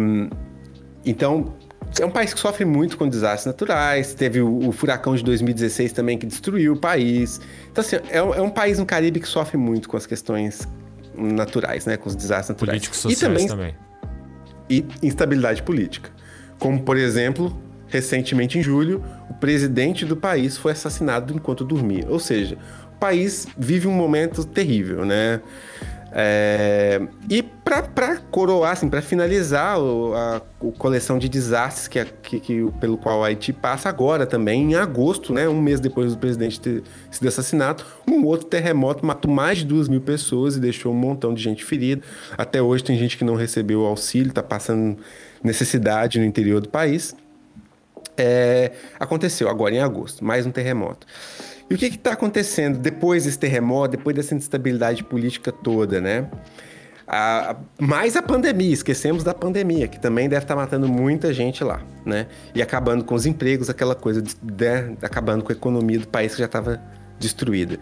[1.04, 1.54] então
[1.98, 4.14] é um país que sofre muito com desastres naturais.
[4.14, 7.40] Teve o, o, furacão de 2016 também que destruiu o país.
[7.70, 10.68] Então, assim, é, é, um país no Caribe que sofre muito com as questões
[11.16, 11.96] naturais, né?
[11.96, 12.76] Com os desastres naturais.
[12.76, 13.74] Políticos sociais e também, também.
[14.68, 16.10] E instabilidade política.
[16.58, 22.04] Como, por exemplo, recentemente em julho, o presidente do país foi assassinado enquanto dormia.
[22.08, 22.56] Ou seja,
[22.94, 25.40] o país vive um momento terrível, né?
[26.10, 30.40] É, e para coroar, assim, para finalizar o, a,
[30.78, 35.34] coleção de desastres que, que, que, pelo qual o Haiti passa agora também, em agosto,
[35.34, 39.66] né, um mês depois do presidente ter sido assassinado, um outro terremoto matou mais de
[39.66, 42.02] duas mil pessoas e deixou um montão de gente ferida.
[42.38, 44.96] Até hoje tem gente que não recebeu auxílio, está passando
[45.42, 47.14] necessidade no interior do país.
[48.16, 51.06] É, aconteceu agora em agosto, mais um terremoto.
[51.70, 56.28] E o que está acontecendo depois desse terremoto, depois dessa instabilidade política toda, né?
[57.06, 61.62] A, mais a pandemia, esquecemos da pandemia, que também deve estar tá matando muita gente
[61.64, 62.26] lá, né?
[62.54, 66.32] E acabando com os empregos, aquela coisa, de, de, acabando com a economia do país
[66.32, 66.80] que já estava
[67.18, 67.78] destruída.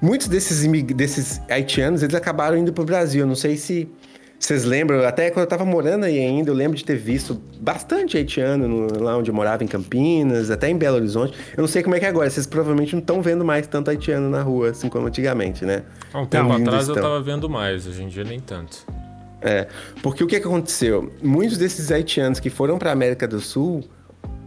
[0.00, 3.26] Muitos desses, desses haitianos, eles acabaram indo para o Brasil.
[3.26, 3.88] Não sei se
[4.38, 8.16] vocês lembram, até quando eu tava morando aí ainda, eu lembro de ter visto bastante
[8.16, 11.36] haitiano no, lá onde eu morava, em Campinas, até em Belo Horizonte.
[11.56, 13.90] Eu não sei como é que é agora, vocês provavelmente não estão vendo mais tanto
[13.90, 15.82] haitiano na rua, assim como antigamente, né?
[16.12, 16.96] Há um tempo atrás estão.
[16.96, 18.86] eu tava vendo mais, hoje em dia nem tanto.
[19.42, 19.66] É,
[20.02, 21.12] porque o que, que aconteceu?
[21.20, 23.84] Muitos desses haitianos que foram para América do Sul,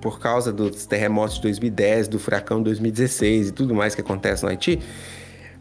[0.02, 4.44] por causa dos terremotos de 2010, do furacão de 2016 e tudo mais que acontece
[4.44, 4.80] no Haiti,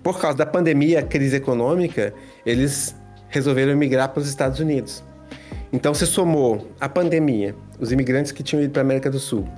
[0.03, 2.15] por causa da pandemia, crise econômica,
[2.45, 2.97] eles
[3.31, 5.03] resolveram emigrar para os Estados Unidos.
[5.73, 9.49] Então, se somou a pandemia, os imigrantes que tinham ido para a América do Sul,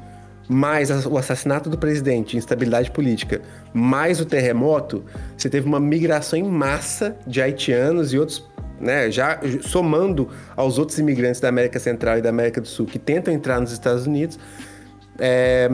[0.48, 3.40] mais o assassinato do presidente, instabilidade política,
[3.72, 5.02] mais o terremoto,
[5.36, 8.44] você teve uma migração em massa de haitianos e outros,
[8.78, 12.98] né, já somando aos outros imigrantes da América Central e da América do Sul que
[12.98, 14.38] tentam entrar nos Estados Unidos,
[15.18, 15.70] é,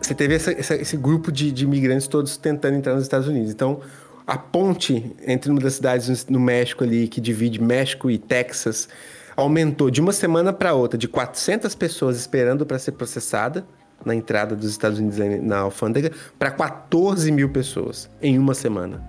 [0.00, 3.50] você teve essa, essa, esse grupo de, de imigrantes todos tentando entrar nos Estados Unidos.
[3.50, 3.80] Então,
[4.28, 8.86] a ponte entre uma das cidades no México ali, que divide México e Texas,
[9.34, 13.66] aumentou de uma semana para outra, de 400 pessoas esperando para ser processada
[14.04, 19.02] na entrada dos Estados Unidos na alfândega, para 14 mil pessoas em uma semana.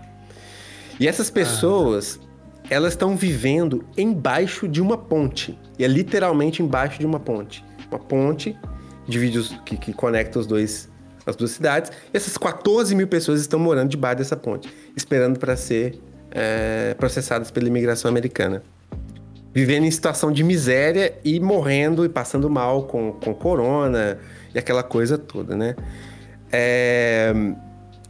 [0.98, 2.68] E essas pessoas, ah.
[2.70, 5.60] elas estão vivendo embaixo de uma ponte.
[5.78, 7.64] E é literalmente embaixo de uma ponte.
[7.92, 8.58] Uma ponte
[9.06, 10.89] divide os, que, que conecta os dois
[11.30, 11.92] as duas cidades.
[12.14, 16.00] E essas 14 mil pessoas estão morando debaixo dessa ponte, esperando para ser
[16.32, 18.64] é, processadas pela imigração americana.
[19.54, 24.20] Vivendo em situação de miséria e morrendo e passando mal com, com corona
[24.54, 25.76] e aquela coisa toda, né?
[26.52, 27.34] É,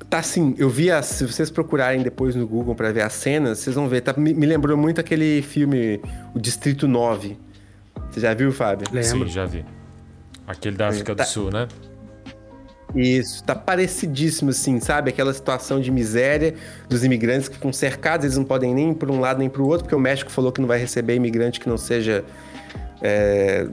[0.09, 3.59] tá assim, eu vi as, se vocês procurarem depois no Google para ver as cenas,
[3.59, 6.01] vocês vão ver, tá, me, me, lembrou muito aquele filme
[6.33, 7.37] O Distrito 9.
[8.09, 8.87] Você já viu, Fábio?
[8.91, 9.27] Lembro.
[9.27, 9.63] Sim, já vi.
[10.47, 11.67] Aquele da África tá, do Sul, né?
[12.95, 15.11] Isso, tá parecidíssimo, assim, sabe?
[15.11, 16.55] Aquela situação de miséria
[16.87, 19.67] dos imigrantes que ficam cercados, eles não podem nem para um lado nem para o
[19.67, 22.23] outro, porque o México falou que não vai receber imigrante que não seja.
[23.01, 23.65] É,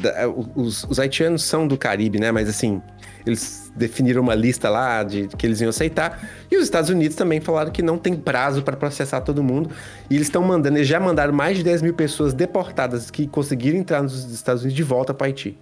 [0.00, 2.30] da, os, os, haitianos são do Caribe, né?
[2.32, 2.80] Mas assim,
[3.26, 6.26] eles definiram uma lista lá de que eles iam aceitar.
[6.50, 9.70] E os Estados Unidos também falaram que não tem prazo para processar todo mundo.
[10.08, 13.78] E eles estão mandando, eles já mandaram mais de 10 mil pessoas deportadas que conseguiram
[13.78, 15.58] entrar nos Estados Unidos de volta para Haiti.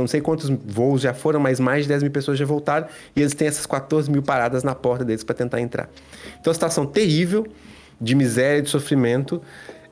[0.00, 3.20] Não sei quantos voos já foram, mas mais de 10 mil pessoas já voltaram e
[3.20, 5.88] eles têm essas 14 mil paradas na porta deles para tentar entrar.
[6.40, 7.46] Então, a situação terrível
[8.02, 9.40] de miséria, de sofrimento.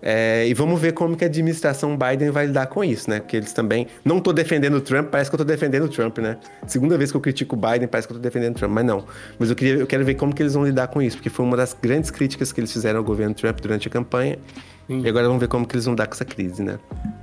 [0.03, 3.21] É, e vamos ver como que a administração Biden vai lidar com isso, né?
[3.21, 3.87] Porque eles também.
[4.05, 6.39] Não estou defendendo o Trump, parece que eu estou defendendo o Trump, né?
[6.67, 8.85] Segunda vez que eu critico o Biden, parece que eu estou defendendo o Trump, mas
[8.85, 9.05] não.
[9.39, 11.45] Mas eu, queria, eu quero ver como que eles vão lidar com isso, porque foi
[11.45, 14.39] uma das grandes críticas que eles fizeram ao governo Trump durante a campanha.
[14.87, 15.03] Sim.
[15.03, 16.79] E agora vamos ver como que eles vão dar com essa crise, né?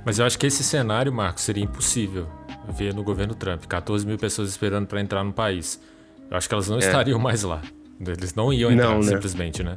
[0.06, 2.28] Mas eu acho que esse cenário, Marcos, seria impossível
[2.68, 3.64] ver no governo Trump.
[3.66, 5.80] 14 mil pessoas esperando para entrar no país.
[6.30, 6.80] Eu acho que elas não é.
[6.80, 7.62] estariam mais lá.
[8.00, 9.08] Eles não iam entrar não, né?
[9.08, 9.76] simplesmente, né?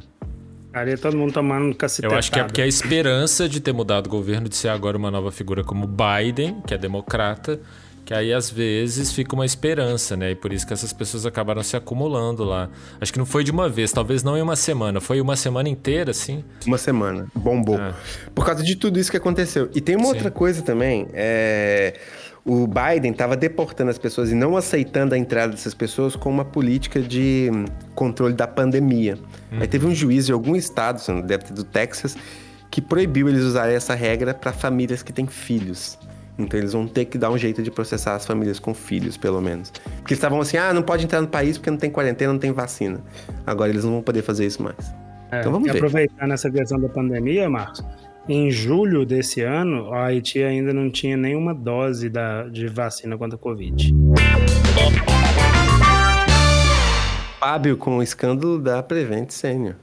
[1.00, 2.14] Todo mundo tomando cacetada.
[2.14, 4.96] Eu acho que é porque a esperança de ter mudado o governo, de ser agora
[4.96, 7.60] uma nova figura como Biden, que é democrata,
[8.06, 10.30] que aí às vezes fica uma esperança, né?
[10.30, 12.70] E por isso que essas pessoas acabaram se acumulando lá.
[12.98, 15.68] Acho que não foi de uma vez, talvez não em uma semana, foi uma semana
[15.68, 16.42] inteira, assim.
[16.66, 17.78] Uma semana, bombou.
[17.78, 17.92] É.
[18.34, 19.68] Por causa de tudo isso que aconteceu.
[19.74, 20.12] E tem uma Sim.
[20.14, 22.00] outra coisa também, é
[22.44, 26.44] o Biden estava deportando as pessoas e não aceitando a entrada dessas pessoas com uma
[26.44, 27.50] política de
[27.94, 29.16] controle da pandemia.
[29.50, 29.60] Uhum.
[29.60, 32.16] Aí teve um juiz de algum estado, deve ter do Texas,
[32.70, 35.98] que proibiu eles usarem essa regra para famílias que têm filhos.
[36.36, 39.40] Então eles vão ter que dar um jeito de processar as famílias com filhos, pelo
[39.40, 39.70] menos.
[39.70, 42.40] Porque eles estavam assim, ah, não pode entrar no país porque não tem quarentena, não
[42.40, 43.00] tem vacina.
[43.46, 44.92] Agora eles não vão poder fazer isso mais.
[45.30, 45.78] É, Então vamos e ver.
[45.78, 47.84] aproveitando essa questão da pandemia, Marcos,
[48.28, 53.36] em julho desse ano, o Haiti ainda não tinha nenhuma dose da, de vacina contra
[53.36, 53.94] a Covid.
[57.40, 59.74] Fábio com o escândalo da Prevent Senior.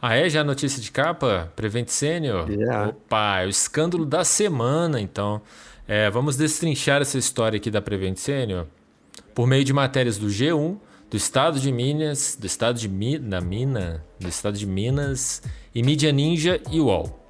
[0.00, 0.28] Ah, é?
[0.28, 1.52] Já a notícia de capa?
[1.56, 2.46] Prevent Senior?
[2.48, 2.88] Já.
[2.88, 5.40] Opa, é o escândalo da semana, então.
[5.88, 8.66] É, vamos destrinchar essa história aqui da Prevent Senior
[9.34, 10.78] por meio de matérias do G1,
[11.10, 15.42] do Estado de Minas, do Estado de Mi, da Mina, do Estado de Minas
[15.74, 17.25] e Mídia Ninja e UOL.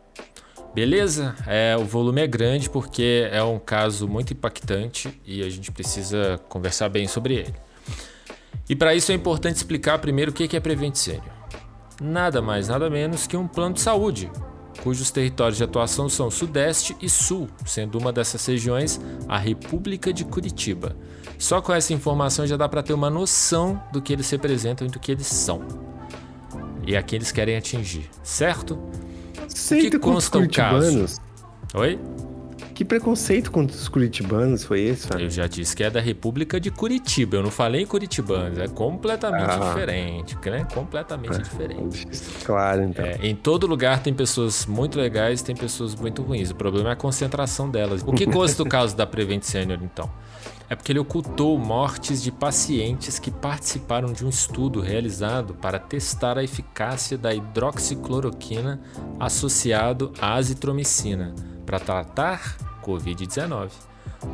[0.77, 1.35] Beleza?
[1.47, 6.39] É, o volume é grande porque é um caso muito impactante e a gente precisa
[6.51, 7.55] conversar bem sobre ele.
[8.69, 11.25] E para isso é importante explicar primeiro o que é Prevent Senior.
[11.99, 14.31] Nada mais, nada menos que um plano de saúde,
[14.83, 20.27] cujos territórios de atuação são Sudeste e Sul, sendo uma dessas regiões a República de
[20.27, 20.95] Curitiba.
[21.39, 24.91] Só com essa informação já dá para ter uma noção do que eles representam e
[24.91, 25.63] do que eles são.
[26.87, 28.79] E a quem eles querem atingir, certo?
[29.57, 31.21] Preconceito contra os curitibanos.
[31.75, 31.99] Oi?
[32.75, 35.27] Que preconceito contra os curitibanos foi esse, Fábio?
[35.27, 37.39] Eu já disse que é da República de Curitiba.
[37.39, 39.73] Eu não falei curitibanos, é completamente Ah.
[39.73, 40.67] diferente, né?
[40.75, 42.07] Completamente diferente.
[42.45, 43.03] Claro, então.
[43.07, 46.51] É, em todo lugar tem pessoas muito legais, tem pessoas muito ruins.
[46.51, 48.03] O problema é a concentração delas.
[48.07, 50.11] O que consta do caso da Prevent Senior, então?
[50.69, 56.39] É porque ele ocultou mortes de pacientes que participaram de um estudo realizado para testar
[56.39, 58.81] a eficácia da hidroxicloroquina
[59.21, 63.71] associado à azitromicina para tratar Covid-19.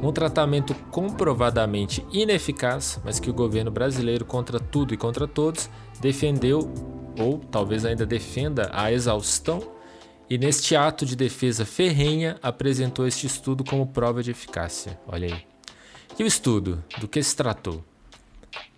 [0.02, 5.68] Um tratamento comprovadamente ineficaz, mas que o governo brasileiro, contra tudo e contra todos,
[6.00, 6.72] defendeu
[7.18, 9.62] ou talvez ainda defenda a exaustão
[10.30, 14.98] e neste ato de defesa ferrenha apresentou este estudo como prova de eficácia.
[15.06, 15.51] Olha aí.
[16.18, 16.84] E o estudo?
[17.00, 17.82] Do que se tratou?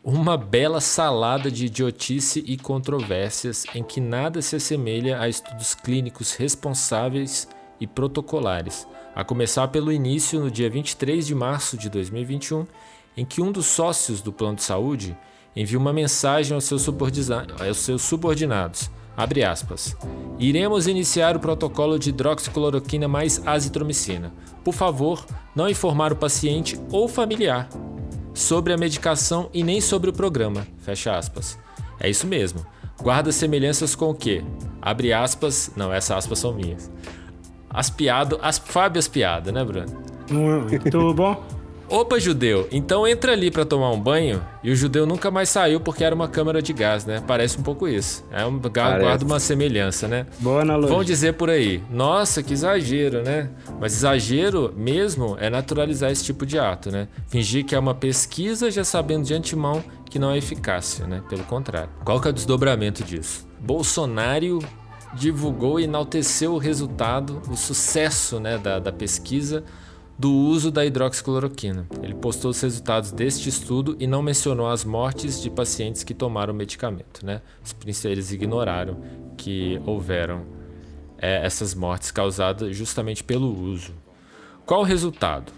[0.05, 6.35] Uma bela salada de idiotice e controvérsias em que nada se assemelha a estudos clínicos
[6.35, 7.49] responsáveis
[7.81, 12.67] e protocolares, a começar pelo início no dia 23 de março de 2021,
[13.17, 15.17] em que um dos sócios do plano de saúde
[15.57, 18.89] envia uma mensagem aos seus, aos seus subordinados.
[19.17, 19.97] Abre aspas.
[20.39, 24.33] Iremos iniciar o protocolo de hidroxicloroquina mais azitromicina.
[24.65, 27.69] Por favor, não informar o paciente ou familiar
[28.33, 30.67] sobre a medicação e nem sobre o programa.
[30.79, 31.59] Fecha aspas.
[32.01, 32.67] É isso mesmo.
[33.01, 34.43] Guarda semelhanças com o quê?
[34.83, 35.71] Abre aspas.
[35.77, 36.91] Não, essas aspas são minhas.
[37.71, 38.39] As piadas.
[38.43, 39.87] As Fábio as piadas, né, Bruno?
[40.31, 41.43] Muito bom.
[41.89, 45.79] Opa, judeu, então entra ali pra tomar um banho e o judeu nunca mais saiu
[45.79, 47.23] porque era uma câmara de gás, né?
[47.27, 48.25] Parece um pouco isso.
[48.31, 50.27] É um guarda uma semelhança, né?
[50.41, 50.95] Boa analogia.
[50.95, 53.51] Vão dizer por aí, nossa, que exagero, né?
[53.79, 57.09] Mas exagero mesmo é naturalizar esse tipo de ato, né?
[57.29, 61.23] Fingir que é uma pesquisa já sabendo de antemão que não é eficácia, né?
[61.29, 61.91] Pelo contrário.
[62.05, 63.47] Qual que é o desdobramento disso?
[63.61, 64.59] Bolsonaro
[65.15, 69.63] divulgou e enalteceu o resultado, o sucesso né, da, da pesquisa
[70.19, 71.87] do uso da hidroxicloroquina.
[72.03, 76.53] Ele postou os resultados deste estudo e não mencionou as mortes de pacientes que tomaram
[76.53, 77.25] o medicamento.
[77.25, 77.41] Né?
[77.63, 78.99] Os Eles ignoraram
[79.37, 80.47] que houveram
[81.19, 83.93] é, essas mortes causadas justamente pelo uso.
[84.65, 85.53] Qual o resultado?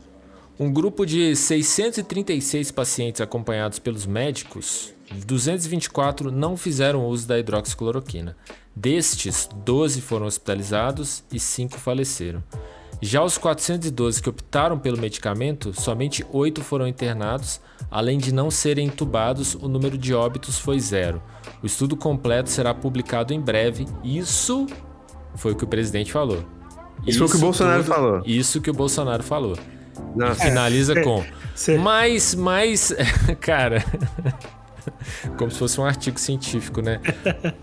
[0.59, 4.94] Um grupo de 636 pacientes acompanhados pelos médicos,
[5.26, 8.36] 224 não fizeram uso da hidroxicloroquina.
[8.74, 12.42] Destes, 12 foram hospitalizados e 5 faleceram.
[13.01, 18.86] Já os 412 que optaram pelo medicamento, somente 8 foram internados, além de não serem
[18.86, 21.22] entubados, o número de óbitos foi zero.
[21.62, 23.86] O estudo completo será publicado em breve.
[24.03, 24.66] Isso
[25.34, 26.44] foi o que o presidente falou.
[27.07, 28.22] Isso foi o que o Bolsonaro falou.
[28.24, 29.59] Isso que o Bolsonaro falou.
[30.34, 31.24] Finaliza É, com.
[31.78, 32.94] Mas, mas,
[33.40, 33.84] cara.
[35.36, 37.01] Como se fosse um artigo científico, né?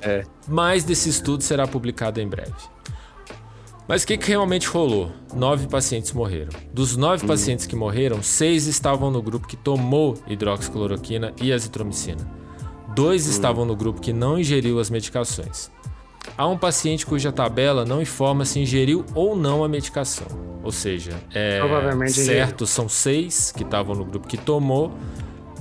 [0.01, 0.23] É.
[0.47, 2.51] Mais desse estudo será publicado em breve.
[3.87, 5.11] Mas o que, que realmente rolou?
[5.35, 6.51] Nove pacientes morreram.
[6.73, 12.25] Dos nove pacientes que morreram, seis estavam no grupo que tomou hidroxicloroquina e azitromicina.
[12.95, 15.69] Dois estavam no grupo que não ingeriu as medicações.
[16.37, 20.27] Há um paciente cuja tabela não informa se ingeriu ou não a medicação.
[20.63, 21.59] Ou seja, é
[22.07, 24.93] certo, são seis que estavam no grupo que tomou,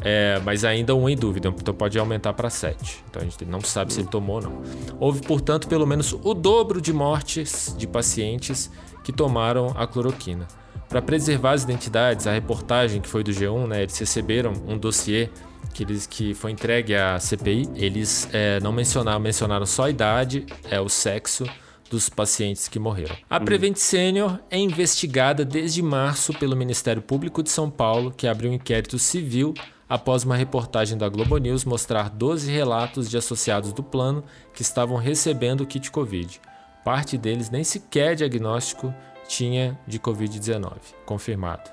[0.05, 3.05] é, mas ainda um em dúvida, então pode aumentar para sete.
[3.09, 4.63] Então a gente não sabe se ele tomou ou não.
[4.99, 8.71] Houve, portanto, pelo menos o dobro de mortes de pacientes
[9.05, 10.47] que tomaram a cloroquina.
[10.89, 15.31] Para preservar as identidades, a reportagem que foi do G1, né, eles receberam um dossiê
[15.73, 17.69] que, eles, que foi entregue à CPI.
[17.75, 21.47] Eles é, não mencionaram, mencionaram só a idade, é, o sexo
[21.91, 23.15] dos pacientes que morreram.
[23.29, 28.51] A Prevent Senior é investigada desde março pelo Ministério Público de São Paulo, que abriu
[28.51, 29.53] um inquérito civil
[29.93, 34.25] após uma reportagem da Globo News mostrar 12 relatos de associados do plano
[34.55, 36.41] que estavam recebendo o kit Covid.
[36.83, 38.95] Parte deles nem sequer diagnóstico
[39.29, 40.73] tinha de Covid-19
[41.05, 41.71] confirmado.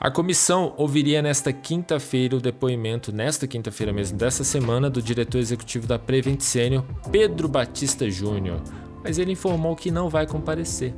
[0.00, 5.86] A comissão ouviria nesta quinta-feira o depoimento, nesta quinta-feira mesmo, dessa semana, do diretor executivo
[5.86, 8.60] da Prevent Senior, Pedro Batista Júnior,
[9.04, 10.92] mas ele informou que não vai comparecer.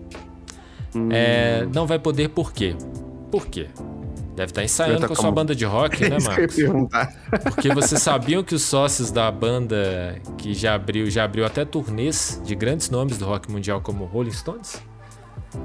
[0.95, 1.11] Hum.
[1.13, 2.75] É, não vai poder por quê?
[3.31, 3.69] Por quê?
[4.37, 6.57] Deve estar ensaiando com a sua banda de rock, né, Marcos?
[7.43, 12.41] Porque vocês sabiam que os sócios da banda que já abriu, já abriu até turnês
[12.45, 14.83] de grandes nomes do rock mundial como Rolling Stones?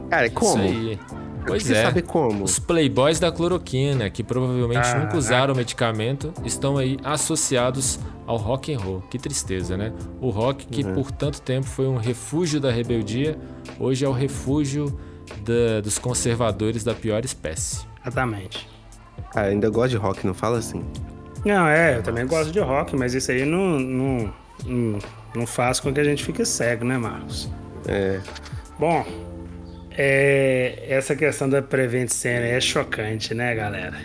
[0.09, 0.63] Cara, como?
[0.63, 0.99] Isso aí.
[1.45, 1.83] Pois é.
[1.83, 2.45] sabe como?
[2.45, 8.37] Os playboys da cloroquina, que provavelmente ah, nunca usaram o medicamento, estão aí associados ao
[8.37, 9.01] rock and roll.
[9.01, 9.91] Que tristeza, né?
[10.21, 10.93] O rock que uhum.
[10.93, 13.37] por tanto tempo foi um refúgio da rebeldia,
[13.77, 14.97] hoje é o refúgio
[15.43, 17.90] da, dos conservadores da pior espécie.
[18.05, 18.67] Exatamente.
[19.31, 20.83] Cara, ainda gosto de rock, não fala assim.
[21.45, 24.33] Não, é, eu também gosto de rock, mas isso aí não, não,
[24.65, 24.99] não,
[25.35, 27.49] não faz com que a gente fique cego, né, Marcos?
[27.87, 28.19] É.
[28.77, 29.05] Bom,
[29.91, 33.97] é, essa questão da Prevent é chocante, né, galera?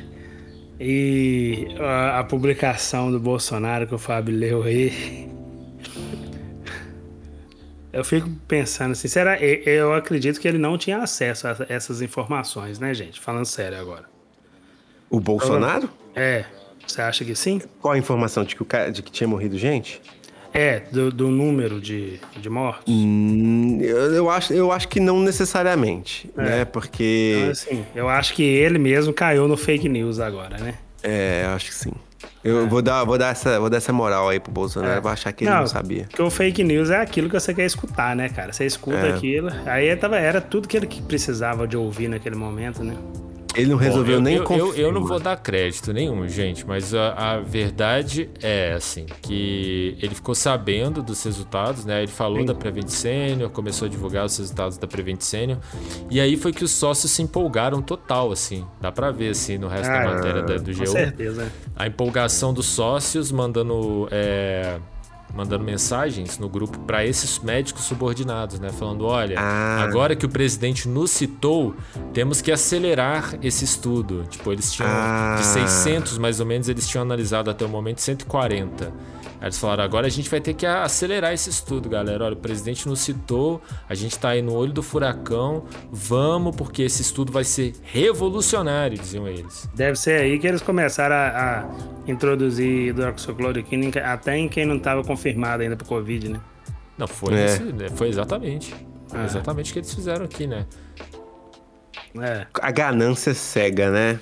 [0.79, 5.27] E a, a, publicação do Bolsonaro que o Fábio leu aí.
[7.97, 9.41] Eu fico pensando assim, será?
[9.41, 13.19] Eu acredito que ele não tinha acesso a essas informações, né, gente?
[13.19, 14.05] Falando sério agora.
[15.09, 15.89] O Bolsonaro?
[16.15, 16.45] É.
[16.87, 17.59] Você acha que sim?
[17.81, 20.03] Qual a informação de que, o cara, de que tinha morrido gente?
[20.53, 22.85] É, do, do número de, de mortos?
[22.87, 26.43] Hum, eu, eu, acho, eu acho que não necessariamente, é.
[26.43, 26.65] né?
[26.67, 27.37] Porque.
[27.39, 30.75] Então, assim, eu acho que ele mesmo caiu no fake news agora, né?
[31.03, 31.93] É, eu acho que sim.
[32.47, 32.67] Eu é.
[32.67, 35.01] vou, dar, vou, dar essa, vou dar essa moral aí pro Bolsonaro, é.
[35.01, 36.05] vou achar que ele não, não sabia.
[36.05, 38.53] Porque o fake news é aquilo que você quer escutar, né, cara?
[38.53, 39.13] Você escuta é.
[39.13, 42.95] aquilo, aí tava, era tudo que ele precisava de ouvir naquele momento, né?
[43.57, 46.67] Ele não resolveu Bom, eu, nem eu, eu, eu, não vou dar crédito nenhum, gente,
[46.67, 52.03] mas a, a, verdade é assim, que ele ficou sabendo dos resultados, né?
[52.03, 52.47] Ele falou Sim.
[52.47, 55.59] da Prevent Senior, começou a divulgar os resultados da Prevent Senior,
[56.11, 58.65] e aí foi que os sócios se empolgaram total, assim.
[58.81, 60.79] Dá pra ver, assim, no resto ah, da matéria da, do G1.
[60.79, 61.53] Com certeza.
[61.75, 64.09] A empolgação dos sócios mandando...
[64.11, 64.79] É,
[65.37, 68.71] mandando mensagens no grupo para esses médicos subordinados, né?
[68.71, 69.83] Falando: olha, ah.
[69.83, 71.75] agora que o presidente nos citou,
[72.15, 74.25] temos que acelerar esse estudo.
[74.31, 75.37] Tipo, eles tinham ah.
[75.39, 78.93] de 600 mais ou menos, eles tinham analisado até o momento 140.
[79.41, 82.25] Eles falaram: agora a gente vai ter que acelerar esse estudo, galera.
[82.25, 86.83] Olha, o presidente nos citou, a gente está aí no olho do furacão, vamos, porque
[86.83, 89.69] esse estudo vai ser revolucionário, diziam eles.
[89.75, 95.05] Deve ser aí que eles começaram a, a introduzir hidroxicloroquina até em quem não estava
[95.05, 96.41] confirmado ainda para Covid, né?
[96.97, 97.45] Não, foi, é.
[97.45, 97.89] esse, né?
[97.95, 98.75] foi exatamente.
[99.09, 99.25] Foi ah.
[99.25, 100.67] exatamente o que eles fizeram aqui, né?
[102.21, 102.47] É.
[102.63, 104.19] A ganância cega, né?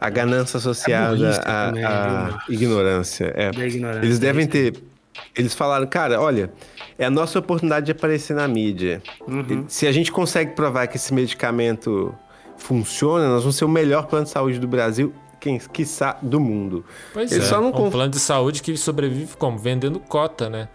[0.00, 2.38] A ganância associada à né?
[2.48, 3.32] ignorância.
[3.34, 3.48] É.
[3.48, 4.06] ignorância.
[4.06, 4.74] Eles devem ter.
[5.34, 6.50] Eles falaram, cara, olha,
[6.98, 9.02] é a nossa oportunidade de aparecer na mídia.
[9.26, 9.64] Uhum.
[9.68, 12.14] Se a gente consegue provar que esse medicamento
[12.58, 16.84] funciona, nós vamos ser o melhor plano de saúde do Brasil, quem, quiçá do mundo.
[17.12, 19.58] Pois Eles é, só não um plano de saúde que sobrevive como?
[19.58, 20.68] Vendendo cota, né?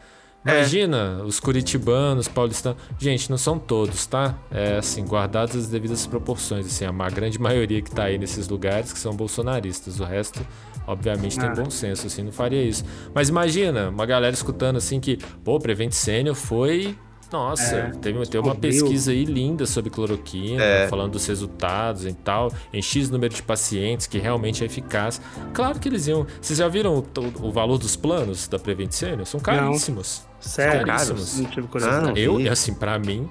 [0.46, 0.60] É.
[0.60, 1.24] Imagina é.
[1.24, 2.82] os curitibanos, paulistanos.
[2.98, 4.38] Gente, não são todos, tá?
[4.50, 6.66] É assim, guardadas as devidas proporções.
[6.66, 10.00] Assim, a grande maioria que tá aí nesses lugares que são bolsonaristas.
[10.00, 10.46] O resto,
[10.88, 11.54] obviamente, tem ah.
[11.54, 12.84] bom senso, assim, não faria isso.
[13.14, 16.96] Mas imagina, uma galera escutando assim que, pô, Prevent Senior foi
[17.32, 20.88] nossa, é, teve, teve uma pesquisa aí linda sobre cloroquina, é.
[20.90, 25.22] falando dos resultados e tal, em X número de pacientes que realmente é eficaz.
[25.54, 26.28] Claro que eles iam.
[26.42, 29.26] Vocês já viram o, o valor dos planos da Prevent Senior?
[29.26, 30.24] São caríssimos.
[30.26, 30.31] Não.
[30.42, 30.86] Sério?
[30.86, 31.40] Caríssimos.
[31.40, 33.30] Não tive ah, eu, assim, para mim,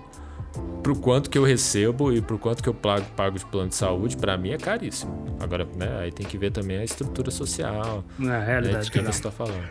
[0.83, 3.75] pro quanto que eu recebo e pro quanto que eu pago, pago de plano de
[3.75, 5.37] saúde, para mim é caríssimo.
[5.41, 8.05] Agora, né, aí tem que ver também a estrutura social.
[8.19, 8.77] Na realidade.
[8.77, 9.69] Né, de quem você tá falando.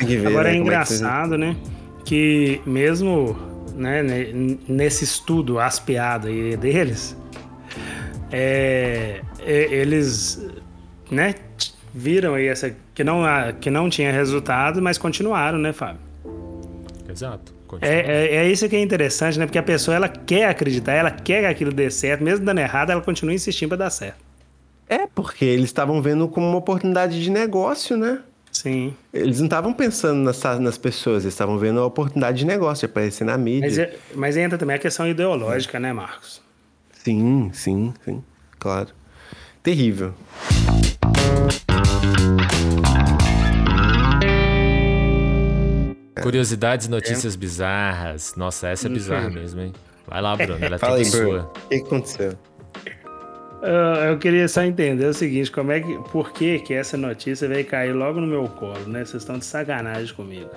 [0.00, 1.56] Ver, Agora né, é, é engraçado, é né?
[2.04, 3.36] Que mesmo
[3.74, 4.02] né,
[4.68, 7.16] nesse estudo aspeado aí deles,
[8.30, 10.44] é, eles
[11.10, 11.34] né,
[11.94, 13.22] viram aí essa que não,
[13.60, 16.05] que não tinha resultado, mas continuaram, né, Fábio?
[17.08, 17.54] Exato.
[17.80, 19.46] É, é, é, isso que é interessante, né?
[19.46, 22.90] Porque a pessoa ela quer acreditar, ela quer que aquilo dê certo, mesmo dando errado,
[22.90, 24.24] ela continua insistindo para dar certo.
[24.88, 28.20] É, porque eles estavam vendo como uma oportunidade de negócio, né?
[28.52, 28.94] Sim.
[29.12, 32.90] Eles não estavam pensando nas, nas pessoas, eles estavam vendo a oportunidade de negócio, de
[32.90, 33.68] aparecer na mídia.
[33.68, 36.40] Mas, é, mas entra também a questão ideológica, né, Marcos?
[37.04, 38.24] Sim, sim, sim,
[38.58, 38.88] claro.
[39.62, 40.14] Terrível.
[46.26, 47.38] Curiosidades, notícias é.
[47.38, 48.34] bizarras.
[48.36, 49.72] Nossa, essa é bizarra mesmo, hein?
[50.08, 51.50] Vai lá, Bruno, ela Fala tem aí, Bruno.
[51.54, 52.32] O que aconteceu?
[53.62, 53.72] Eu,
[54.10, 57.64] eu queria só entender o seguinte, como é que, por que que essa notícia veio
[57.64, 59.04] cair logo no meu colo, né?
[59.04, 60.50] Vocês estão de sacanagem comigo.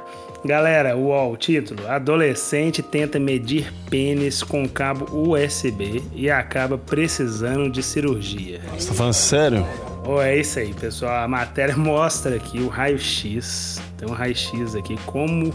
[0.43, 7.83] Galera, o UOL, título, adolescente tenta medir pênis com cabo USB e acaba precisando de
[7.83, 8.59] cirurgia.
[8.75, 9.67] Você tá falando sério?
[10.05, 11.23] Oh, é isso aí, pessoal.
[11.23, 13.81] A matéria mostra aqui o raio-x.
[13.97, 15.53] Tem um raio-x aqui, como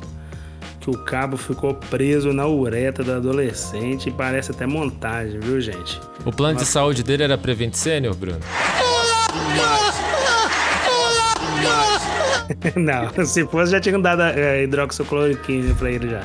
[0.80, 5.98] que o cabo ficou preso na ureta do adolescente e parece até montagem, viu, gente?
[6.26, 8.40] O plano de saúde dele era Prevent Senior, Bruno?
[12.76, 16.22] Não, se fosse já tinham dado é, hidroxicloroquina pra ele já.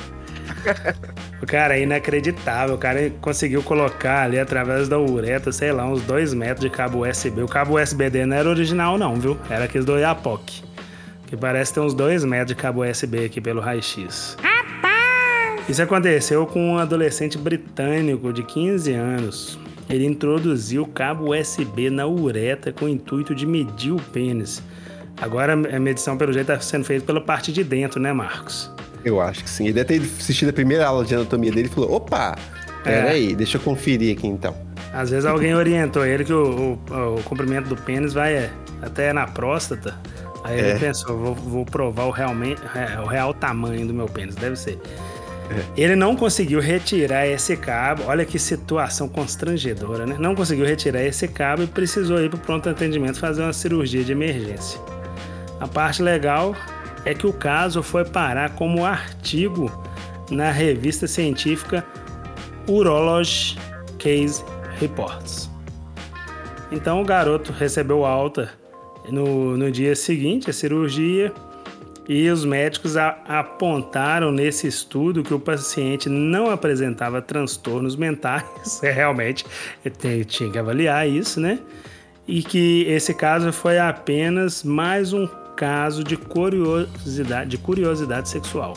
[1.42, 2.76] O cara é inacreditável.
[2.76, 7.08] O cara conseguiu colocar ali através da ureta, sei lá, uns dois metros de cabo
[7.08, 7.42] USB.
[7.42, 9.38] O cabo USB dele não era original, não, viu?
[9.50, 10.62] Era aqueles do Iapoc.
[11.28, 14.38] Que parece ter uns dois metros de cabo USB aqui pelo raio-x.
[15.70, 19.60] Isso aconteceu com um adolescente britânico de 15 anos.
[19.88, 24.64] Ele introduziu cabo USB na ureta com o intuito de medir o pênis.
[25.22, 28.72] Agora a medição, pelo jeito, está sendo feita pela parte de dentro, né, Marcos?
[29.04, 29.66] Eu acho que sim.
[29.66, 32.36] Ele deve ter assistido a primeira aula de anatomia dele e falou: opa,
[32.84, 33.36] peraí, é.
[33.36, 34.56] deixa eu conferir aqui então.
[34.94, 38.50] Às vezes alguém orientou ele que o, o, o comprimento do pênis vai é,
[38.82, 39.96] até na próstata.
[40.44, 40.70] Aí é.
[40.72, 44.36] ele pensou: vou, vou provar o, realmente, é, o real tamanho do meu pênis.
[44.36, 44.80] Deve ser.
[45.50, 45.82] É.
[45.82, 48.04] Ele não conseguiu retirar esse cabo.
[48.06, 50.16] Olha que situação constrangedora, né?
[50.20, 54.04] Não conseguiu retirar esse cabo e precisou ir para o pronto atendimento fazer uma cirurgia
[54.04, 54.80] de emergência.
[55.60, 56.56] A parte legal
[57.06, 59.72] é que o caso foi parar como artigo
[60.30, 61.86] na revista científica
[62.68, 63.58] Urology
[63.98, 64.44] Case
[64.80, 65.50] Reports.
[66.72, 68.52] Então o garoto recebeu alta
[69.10, 71.34] no, no dia seguinte, a cirurgia,
[72.08, 78.44] e os médicos a, apontaram nesse estudo que o paciente não apresentava transtornos mentais,
[78.82, 79.46] é, realmente
[80.28, 81.60] tinha que avaliar isso, né?
[82.28, 85.28] E que esse caso foi apenas mais um
[85.60, 88.76] caso de curiosidade, de curiosidade sexual.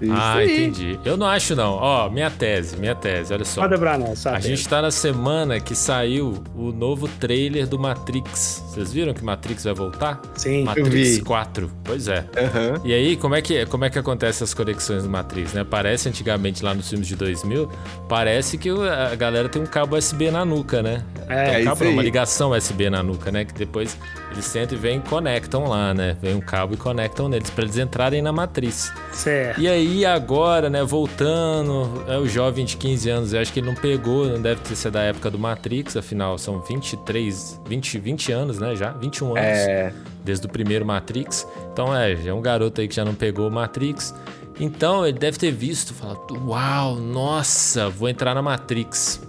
[0.00, 0.66] Isso ah, aí.
[0.66, 0.98] entendi.
[1.04, 1.72] Eu não acho, não.
[1.74, 3.62] Ó, minha tese, minha tese, olha só.
[3.62, 4.48] Pode A tese.
[4.48, 8.64] gente tá na semana que saiu o novo trailer do Matrix.
[8.68, 10.20] Vocês viram que Matrix vai voltar?
[10.34, 11.20] Sim, Matrix eu vi.
[11.20, 11.70] 4.
[11.84, 12.20] Pois é.
[12.20, 12.80] Uhum.
[12.84, 15.64] E aí, como é, que, como é que acontece as conexões do Matrix, né?
[15.68, 17.70] Parece antigamente lá nos filmes de 2000,
[18.08, 21.02] parece que a galera tem um cabo USB na nuca, né?
[21.28, 23.44] É, tem um cabo, uma ligação USB na nuca, né?
[23.44, 23.98] Que depois
[24.32, 26.16] eles sentam e vêm e conectam lá, né?
[26.22, 28.92] Vem um cabo e conectam neles para eles entrarem na matriz.
[29.12, 29.60] Certo.
[29.60, 33.66] E aí agora, né, voltando, é o jovem de 15 anos, eu acho que ele
[33.66, 38.32] não pegou, não deve ter sido da época do Matrix, afinal são 23, 20, 20
[38.32, 38.90] anos, né, já?
[38.92, 39.38] 21 anos.
[39.38, 39.92] É.
[40.24, 41.46] Desde o primeiro Matrix.
[41.72, 44.14] Então é, é um garoto aí que já não pegou o Matrix.
[44.58, 49.22] Então ele deve ter visto, falado, uau, nossa, vou entrar na Matrix.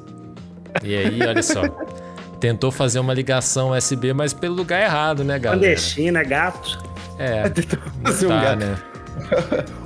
[0.84, 1.62] E aí, olha só.
[2.41, 5.62] tentou fazer uma ligação USB, mas pelo lugar errado, né, galera?
[5.62, 6.84] Clandestina, gato.
[7.18, 7.47] É.
[7.49, 8.59] Tentou fazer tá, um gato.
[8.59, 8.90] né?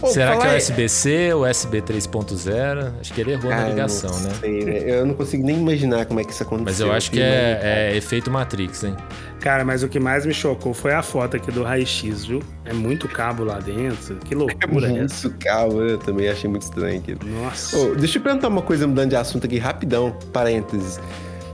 [0.08, 2.94] Será que é o USB-C ou USB 3.0?
[3.00, 4.32] Acho que ele errou na ligação, né?
[4.40, 4.84] Sei, né?
[4.86, 6.66] Eu não consigo nem imaginar como é que isso aconteceu.
[6.66, 7.60] Mas eu acho que é,
[7.92, 8.96] é, efeito Matrix, hein?
[9.40, 12.42] Cara, mas o que mais me chocou foi a foto aqui do raio-x, viu?
[12.66, 14.16] É muito cabo lá dentro.
[14.18, 15.30] Que loucura é, muito essa.
[15.30, 17.16] cabo, eu também achei muito estranho aqui.
[17.24, 17.78] Nossa.
[17.78, 21.00] Oh, deixa eu perguntar uma coisa mudando de assunto aqui, rapidão, parênteses.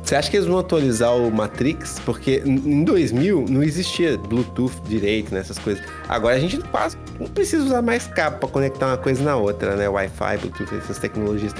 [0.03, 1.99] Você acha que eles vão atualizar o Matrix?
[1.99, 5.83] Porque em 2000 não existia Bluetooth direito nessas coisas.
[6.09, 9.75] Agora a gente quase não precisa usar mais cabo para conectar uma coisa na outra,
[9.75, 9.87] né?
[9.87, 11.53] Wi-Fi, Bluetooth, essas tecnologias.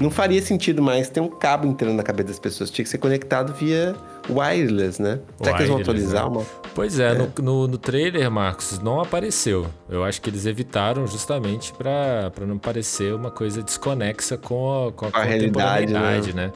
[0.00, 2.70] Não faria sentido mais ter um cabo entrando na cabeça das pessoas.
[2.70, 3.94] Tinha que ser conectado via
[4.28, 5.20] wireless, né?
[5.38, 6.28] Será wireless, que eles vão atualizar né?
[6.28, 6.46] uma?
[6.74, 7.14] Pois é, é.
[7.14, 9.66] No, no, no, trailer, Marcos, não apareceu.
[9.88, 15.06] Eu acho que eles evitaram justamente para não parecer uma coisa desconexa com a, com
[15.06, 15.92] a, a realidade,
[16.34, 16.46] né?
[16.48, 16.52] né?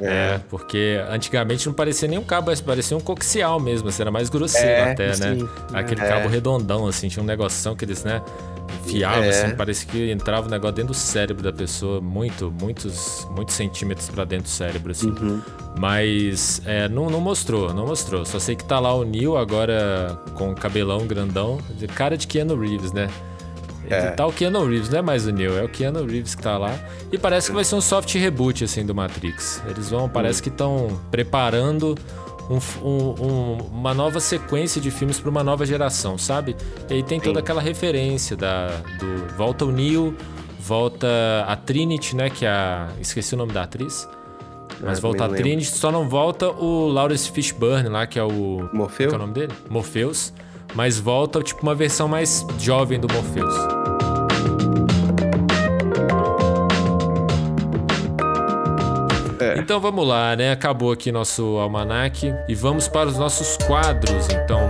[0.00, 0.34] É.
[0.34, 0.40] é.
[0.48, 4.68] porque antigamente não parecia nem um cabo, parecia um coxial mesmo, assim, era mais grosseiro
[4.68, 5.14] é, até, né?
[5.14, 5.42] sim.
[5.42, 5.48] né?
[5.72, 6.08] Aquele é.
[6.08, 8.22] cabo redondão, assim, tinha um negocinho que eles, né?
[8.84, 9.28] Enfiavam, é.
[9.28, 14.08] assim, parecia que entrava um negócio dentro do cérebro da pessoa, muito, muitos, muitos centímetros
[14.08, 15.10] para dentro do cérebro, assim.
[15.10, 15.42] Uhum.
[15.78, 18.24] Mas é, não, não mostrou, não mostrou.
[18.24, 22.58] Só sei que tá lá o Neil agora com cabelão grandão, de cara de Keanu
[22.58, 23.08] Reeves, né?
[23.88, 24.10] É.
[24.10, 26.58] Tá o Keanu Reeves, não é mais o Neo, é o Keanu Reeves que tá
[26.58, 26.78] lá.
[27.10, 29.62] E parece que vai ser um soft reboot, assim, do Matrix.
[29.68, 30.42] Eles vão, parece hum.
[30.44, 31.96] que estão preparando
[32.50, 36.56] um, um, uma nova sequência de filmes para uma nova geração, sabe?
[36.88, 38.68] E aí tem toda aquela referência da,
[38.98, 39.34] do...
[39.36, 40.16] Volta o Neo,
[40.58, 41.06] volta
[41.46, 42.28] a Trinity, né?
[42.28, 42.88] Que é a...
[43.00, 44.08] Esqueci o nome da atriz.
[44.80, 48.68] Mas ah, volta a Trinity, só não volta o Lawrence Fishburne lá, que é o...
[48.72, 49.12] Morpheus?
[49.12, 49.52] Qual é o nome dele?
[49.68, 50.32] Morpheus.
[50.74, 53.54] Mas volta, tipo, uma versão mais jovem do Morpheus.
[59.56, 60.52] Então vamos lá, né?
[60.52, 64.68] Acabou aqui nosso almanaque e vamos para os nossos quadros, então.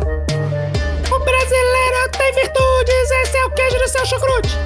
[1.07, 4.59] O brasileiro tem virtudes, esse é o queijo do seu chucrute.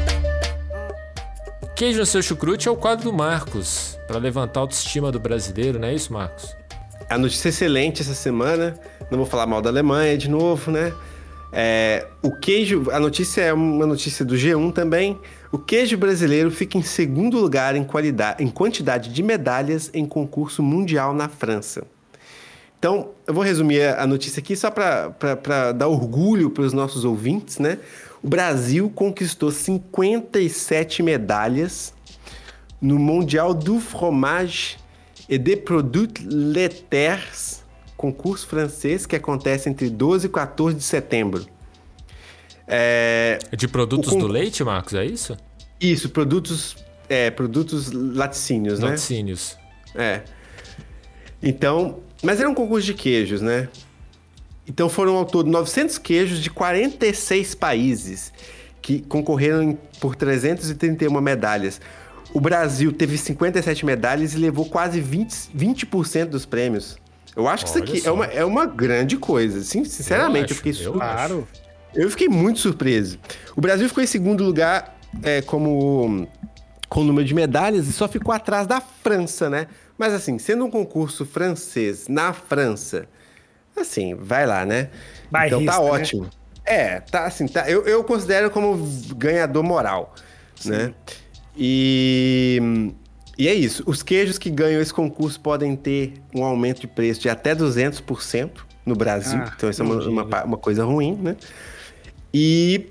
[1.74, 5.78] Queijo no seu chucrute é o quadro do Marcos, para levantar a autoestima do brasileiro,
[5.78, 6.57] não é isso, Marcos?
[7.09, 8.78] A notícia é excelente essa semana.
[9.11, 10.93] Não vou falar mal da Alemanha de novo, né?
[11.57, 15.21] É, o queijo, a notícia é uma notícia do G1 também.
[15.53, 20.65] O queijo brasileiro fica em segundo lugar em, qualidade, em quantidade de medalhas em concurso
[20.65, 21.87] mundial na França.
[22.77, 27.61] Então, eu vou resumir a notícia aqui só para dar orgulho para os nossos ouvintes,
[27.61, 27.79] né?
[28.21, 31.95] O Brasil conquistou 57 medalhas
[32.83, 34.77] no Mundial du Fromage
[35.29, 37.64] et des Produits Laitiers
[37.97, 41.47] concurso francês que acontece entre 12 e 14 de setembro.
[42.66, 45.36] É, de produtos do leite, Marcos, é isso?
[45.80, 46.76] Isso, produtos,
[47.09, 48.90] é, produtos laticínios, né?
[48.90, 49.57] Laticínios.
[49.95, 50.22] É.
[51.42, 53.68] Então, mas era um concurso de queijos, né?
[54.66, 58.32] Então foram ao todo 900 queijos de 46 países
[58.80, 61.80] que concorreram por 331 medalhas.
[62.32, 66.97] O Brasil teve 57 medalhas e levou quase 20%, 20 dos prêmios.
[67.37, 69.62] Eu acho que Olha isso aqui é uma, é uma grande coisa.
[69.62, 71.49] Sim, sinceramente, eu, acho, eu fiquei eu claro.
[71.95, 73.18] Eu fiquei muito surpreso.
[73.57, 76.28] O Brasil ficou em segundo lugar é, como
[76.89, 79.66] com o número de medalhas e só ficou atrás da França, né?
[79.99, 83.07] Mas assim, sendo um concurso francês na França,
[83.76, 84.91] assim, vai lá, né?
[85.30, 85.91] Bairrista, então tá né?
[85.91, 86.30] ótimo.
[86.64, 88.76] É, tá assim, tá, eu, eu considero como
[89.16, 90.14] ganhador moral,
[90.57, 90.70] Sim.
[90.70, 90.95] né?
[91.57, 92.93] E
[93.39, 93.82] e é isso.
[93.87, 98.51] Os queijos que ganham esse concurso podem ter um aumento de preço de até 200%
[98.87, 99.41] no Brasil.
[99.43, 101.37] Ah, então, isso é uma, uma, uma, coisa ruim, né?
[102.32, 102.87] E,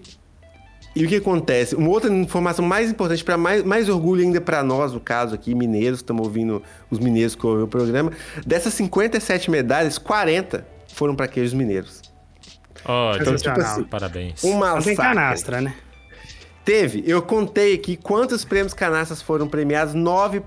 [0.95, 1.75] e o que acontece?
[1.75, 5.53] Uma outra informação mais importante, para mais, mais orgulho ainda para nós, no caso aqui,
[5.55, 8.11] mineiros, estamos ouvindo os mineiros que ouvem o programa.
[8.45, 12.01] Dessas 57 medalhas, 40 foram para queijos mineiros.
[12.85, 14.43] Oh, então, tipo assim, parabéns.
[14.43, 15.73] Uma Tem canastra, né?
[16.65, 19.93] Teve, eu contei aqui quantos prêmios canastras foram premiados.
[19.93, 20.41] Nove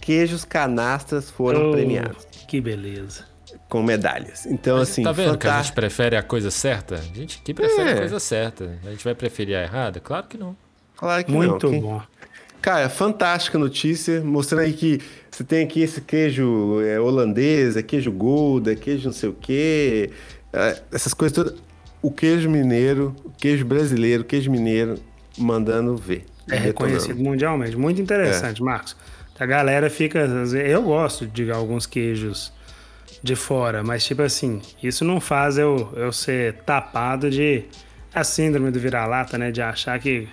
[0.00, 2.26] queijos canastras foram oh, premiados.
[2.46, 3.26] Que beleza.
[3.68, 4.46] Com medalhas.
[4.46, 5.02] Então, assim.
[5.02, 5.40] Tá vendo fantástico.
[5.40, 6.94] que a gente prefere a coisa certa?
[6.94, 7.92] A gente que prefere é.
[7.92, 8.78] a coisa certa.
[8.86, 10.00] A gente vai preferir a errada?
[10.00, 10.56] Claro que não.
[10.96, 11.72] Claro que Muito não.
[11.72, 12.02] Muito bom.
[12.62, 15.00] Cara, fantástica notícia, mostrando aí que
[15.30, 19.32] você tem aqui esse queijo é, holandês, é queijo Gouda, é queijo não sei o
[19.32, 20.10] quê,
[20.52, 21.54] é, essas coisas todas.
[22.02, 24.98] O queijo mineiro, o queijo brasileiro, o queijo mineiro
[25.38, 26.24] mandando ver.
[26.50, 27.76] É reconhecido mundialmente.
[27.76, 28.64] Muito interessante, é.
[28.64, 28.96] Marcos.
[29.38, 30.18] A galera fica.
[30.18, 32.52] Eu gosto de alguns queijos
[33.22, 37.64] de fora, mas tipo assim, isso não faz eu, eu ser tapado de.
[38.14, 39.50] A síndrome do vira-lata, né?
[39.50, 40.26] De achar que.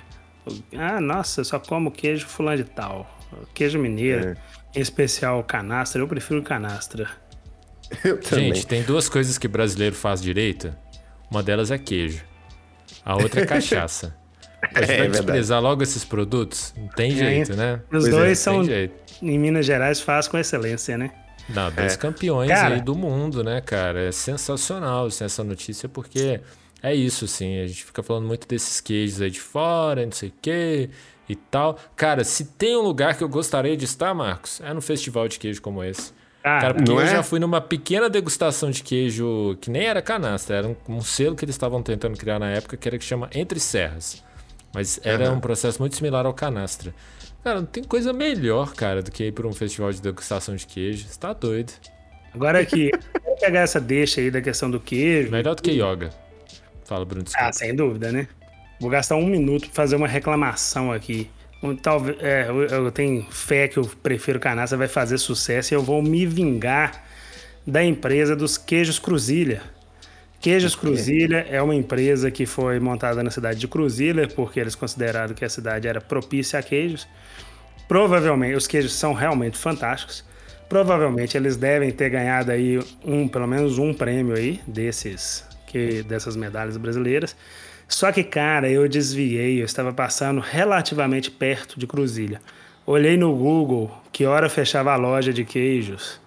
[0.76, 3.20] Ah, nossa, só como queijo fulano de tal.
[3.54, 4.36] Queijo mineiro, é.
[4.76, 6.02] em especial canastra.
[6.02, 7.10] Eu prefiro canastra.
[8.04, 10.74] Eu Gente, tem duas coisas que brasileiro faz direito.
[11.30, 12.24] Uma delas é queijo.
[13.04, 14.16] A outra é cachaça.
[14.74, 16.74] A gente é, vai é desprezar logo esses produtos?
[16.78, 17.82] Não tem é, jeito, né?
[17.92, 18.64] Os pois dois é, são,
[19.22, 21.12] em Minas Gerais, faz com excelência, né?
[21.50, 21.98] Não, dois é.
[21.98, 24.08] campeões cara, aí do mundo, né, cara?
[24.08, 26.42] É sensacional assim, essa notícia, porque
[26.82, 27.60] é isso, assim.
[27.60, 30.90] A gente fica falando muito desses queijos aí de fora, não sei o quê
[31.28, 31.80] e tal.
[31.96, 35.40] Cara, se tem um lugar que eu gostaria de estar, Marcos, é no festival de
[35.40, 36.14] queijo como esse.
[36.44, 37.08] Ah, cara, porque eu é?
[37.08, 41.36] já fui numa pequena degustação de queijo que nem era canastra, era um, um selo
[41.36, 44.24] que eles estavam tentando criar na época, que era que chama Entre Serras.
[44.76, 45.38] Mas era uhum.
[45.38, 46.94] um processo muito similar ao canastra.
[47.42, 50.68] Cara, não tem coisa melhor, cara, do que ir para um festival de degustação de
[50.68, 51.08] queijo.
[51.08, 51.72] Você tá doido.
[52.34, 52.92] Agora aqui,
[53.24, 55.32] vou pegar essa deixa aí da questão do queijo.
[55.32, 56.10] Melhor do que yoga.
[56.84, 57.24] Fala, Bruno.
[57.24, 57.48] Desculpa.
[57.48, 58.28] Ah, sem dúvida, né?
[58.80, 61.30] Vou gastar um minuto para fazer uma reclamação aqui.
[61.82, 65.82] Talvez, é, eu, eu tenho fé que o Prefiro Canastra vai fazer sucesso e eu
[65.82, 67.06] vou me vingar
[67.66, 69.62] da empresa dos queijos Cruzilha.
[70.46, 75.34] Queijos Cruzilha é uma empresa que foi montada na cidade de Cruzilha, porque eles consideraram
[75.34, 77.08] que a cidade era propícia a queijos.
[77.88, 80.24] Provavelmente, os queijos são realmente fantásticos.
[80.70, 86.36] Provavelmente eles devem ter ganhado aí um, pelo menos um prêmio aí desses, que, dessas
[86.36, 87.36] medalhas brasileiras.
[87.88, 92.40] Só que, cara, eu desviei, eu estava passando relativamente perto de Cruzilha.
[92.86, 96.22] Olhei no Google que hora fechava a loja de queijos.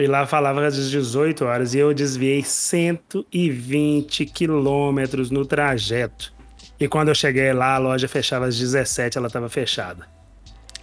[0.00, 6.32] E lá falava às 18 horas e eu desviei 120 quilômetros no trajeto.
[6.78, 10.08] E quando eu cheguei lá, a loja fechava às 17, ela estava fechada.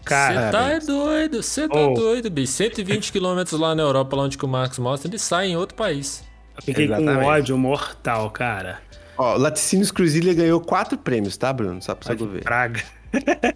[0.06, 1.94] Cara, você tá é doido, você tá oh.
[1.94, 2.54] doido, bicho.
[2.54, 5.76] 120 quilômetros lá na Europa, lá onde que o Marcos mostra, ele sai em outro
[5.76, 6.24] país.
[6.56, 7.20] Eu fiquei Exatamente.
[7.20, 8.80] com ódio mortal, cara.
[9.18, 11.82] Ó, Laticínios Cruzilha ganhou quatro prêmios, tá, Bruno?
[11.82, 12.44] Só pra você ver.
[12.44, 12.82] Praga.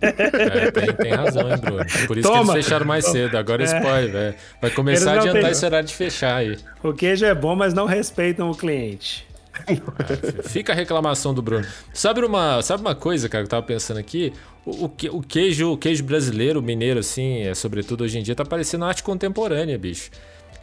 [0.01, 1.85] É, tem, tem razão, hein, Bruno?
[2.07, 2.43] Por isso Toma.
[2.45, 3.37] que eles fecharam mais cedo.
[3.37, 4.35] Agora esse pode, velho.
[4.61, 6.57] Vai começar a adiantar têm- esse horário de fechar aí.
[6.83, 9.25] O queijo é bom, mas não respeitam o cliente.
[10.45, 11.65] Fica a reclamação do Bruno.
[11.93, 14.33] Sabe uma, sabe uma coisa, cara, que eu tava pensando aqui?
[14.65, 18.45] O, o o queijo, o queijo brasileiro, mineiro, assim, é, sobretudo hoje em dia, tá
[18.45, 20.09] parecendo arte contemporânea, bicho.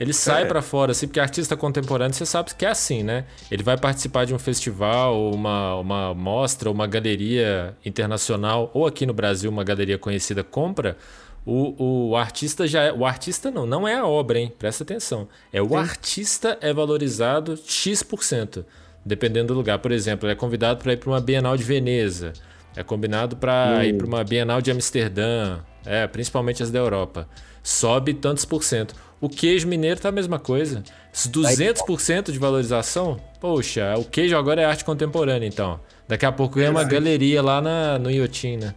[0.01, 3.25] Ele sai pra fora, assim, porque artista contemporâneo, você sabe que é assim, né?
[3.51, 9.13] Ele vai participar de um festival, uma, uma mostra, uma galeria internacional, ou aqui no
[9.13, 10.97] Brasil, uma galeria conhecida compra.
[11.45, 12.93] O, o artista já é.
[12.93, 14.53] O artista não, não é a obra, hein?
[14.59, 15.27] Presta atenção.
[15.53, 18.65] É o artista é valorizado X%,
[19.05, 19.79] dependendo do lugar.
[19.79, 22.35] Por exemplo, ele é convidado para ir para uma Bienal de Veneza.
[22.77, 25.61] É combinado para ir para uma Bienal de Amsterdã.
[25.87, 27.27] É, principalmente as da Europa.
[27.63, 28.95] Sobe tantos por cento.
[29.21, 30.83] O queijo mineiro tá a mesma coisa.
[31.13, 35.81] Esses 200% de valorização, poxa, o queijo agora é arte contemporânea, então.
[36.07, 38.75] Daqui a pouco ganha uma galeria lá na, no Iotim, né?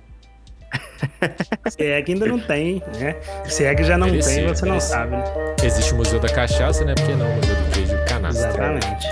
[1.70, 3.16] Se é que ainda não tem, né?
[3.46, 5.24] Se é que já não Merecia, tem, você não sabe, né?
[5.64, 6.96] Existe o Museu da Cachaça, né?
[6.96, 8.50] Por que não o Museu do Queijo Canastra?
[8.50, 9.08] Exatamente.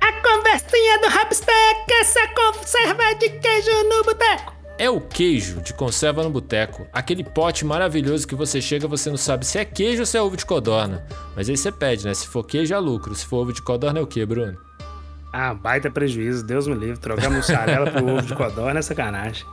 [0.00, 4.61] A conversinha do Hapstack, essa conserva de queijo no boteco.
[4.78, 6.86] É o queijo de conserva no boteco.
[6.92, 10.22] Aquele pote maravilhoso que você chega você não sabe se é queijo ou se é
[10.22, 11.06] ovo de codorna.
[11.36, 12.14] Mas aí você pede, né?
[12.14, 13.14] Se for queijo é lucro.
[13.14, 14.58] Se for ovo de codorna é o quê, Bruno?
[15.32, 16.98] Ah, baita prejuízo, Deus me livre.
[16.98, 19.46] Trocar mussarela pro ovo de codorna é sacanagem.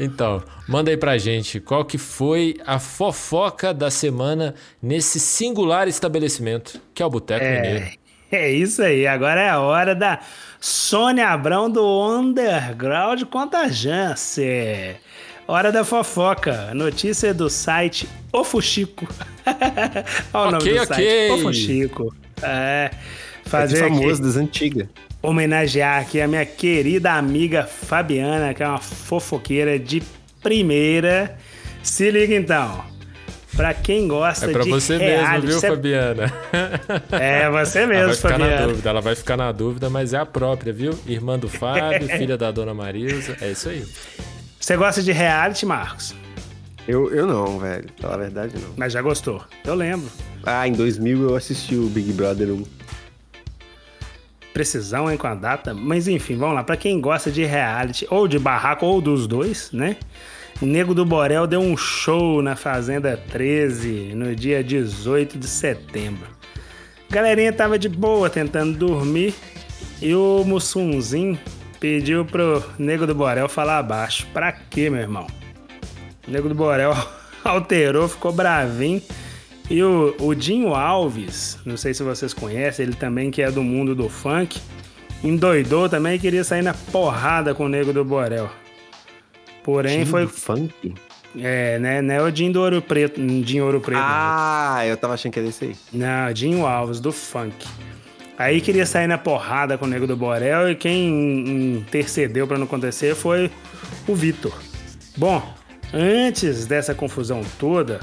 [0.00, 6.80] Então, manda aí pra gente qual que foi a fofoca da semana nesse singular estabelecimento,
[6.92, 8.01] que é o Boteco Mineiro.
[8.34, 10.18] É isso aí, agora é a hora da
[10.58, 14.96] Sônia Abrão do Underground Contagiance.
[15.46, 19.06] Hora da fofoca, notícia do site O Fuxico.
[20.32, 20.86] Olha o nome Ok, do ok.
[20.86, 22.14] site, O Fuxico.
[22.42, 22.90] É,
[23.44, 24.88] É fazer aqui, famoso das antigas.
[25.22, 30.02] homenagear aqui a minha querida amiga Fabiana, que é uma fofoqueira de
[30.42, 31.36] primeira.
[31.82, 32.82] Se liga então.
[33.56, 36.32] Pra quem gosta É pra de você mesmo, reality, viu, cê- Fabiana?
[37.12, 38.66] É, você Ela mesmo, vai ficar na Fabiana.
[38.68, 40.98] dúvida, ela vai ficar na dúvida, mas é a própria, viu?
[41.06, 43.84] Irmã do Fábio, filha da dona Marilza, é isso aí.
[44.58, 46.14] Você gosta de reality, Marcos?
[46.88, 47.88] Eu, eu não, velho.
[48.00, 48.70] Falar a verdade, não.
[48.76, 49.42] Mas já gostou.
[49.64, 50.08] Eu lembro.
[50.44, 52.64] Ah, em 2000 eu assisti o Big Brother 1.
[54.52, 55.72] Precisão, hein, com a data.
[55.74, 56.64] Mas enfim, vamos lá.
[56.64, 59.96] Pra quem gosta de reality, ou de barraco, ou dos dois, né?
[60.66, 66.28] Nego do Borel deu um show na Fazenda 13 no dia 18 de setembro.
[67.10, 69.34] Galerinha tava de boa tentando dormir
[70.00, 71.36] e o Mussunzinho
[71.80, 74.24] pediu pro Nego do Borel falar baixo.
[74.32, 75.26] Pra quê, meu irmão?
[76.28, 76.94] O Nego do Borel
[77.42, 79.02] alterou, ficou bravinho.
[79.68, 83.64] E o, o Dinho Alves, não sei se vocês conhecem, ele também que é do
[83.64, 84.60] mundo do funk,
[85.24, 88.61] endoidou também e queria sair na porrada com o Nego do Borel.
[89.62, 90.26] Porém, foi.
[90.26, 90.94] Funk?
[91.38, 92.02] É, né?
[92.02, 93.20] Não é o Dinho do Ouro Preto.
[93.20, 94.00] Dinho Ouro Preto.
[94.02, 95.76] Ah, eu tava achando que era esse aí.
[95.92, 97.66] Não, Dinho Alves, do funk.
[98.38, 102.64] Aí queria sair na porrada com o Nego do Borel e quem intercedeu pra não
[102.64, 103.50] acontecer foi
[104.08, 104.52] o Vitor.
[105.16, 105.42] Bom,
[105.92, 108.00] antes dessa confusão toda,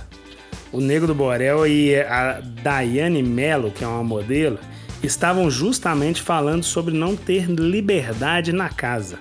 [0.71, 4.59] o Nego do Borel e a Daiane Mello, que é uma modelo,
[5.03, 9.19] estavam justamente falando sobre não ter liberdade na casa.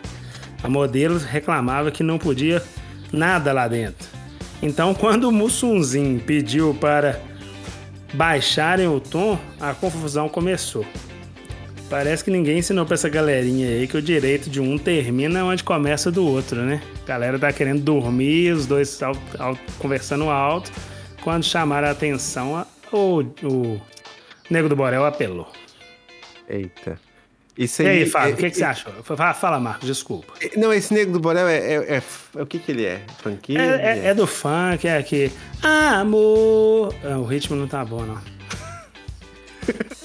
[0.62, 2.62] A modelo reclamava que não podia
[3.12, 4.08] nada lá dentro.
[4.62, 7.20] Então, quando o Mussunzinho pediu para
[8.12, 10.84] baixarem o tom, a confusão começou.
[11.88, 15.64] Parece que ninguém ensinou pra essa galerinha aí que o direito de um termina onde
[15.64, 16.82] começa do outro, né?
[17.04, 20.70] A galera tá querendo dormir, os dois al- al- conversando alto.
[21.22, 23.80] Quando chamaram a atenção, o, o
[24.50, 25.50] Nego do Borel apelou.
[26.48, 26.98] Eita.
[27.58, 28.06] E aí.
[28.06, 28.92] Fábio, é- o que, que você achou?
[29.02, 30.32] Fala, fala, Marcos, desculpa.
[30.40, 31.56] é- Não, esse negro do Borel é.
[31.58, 32.02] é, é-
[32.36, 33.02] é- o que que ele é?
[33.20, 33.60] Funkeiro?
[33.60, 35.32] É, é- é do funk, é aqui.
[35.60, 36.94] Amor.
[37.04, 38.18] Ah, o ritmo não tá bom, não.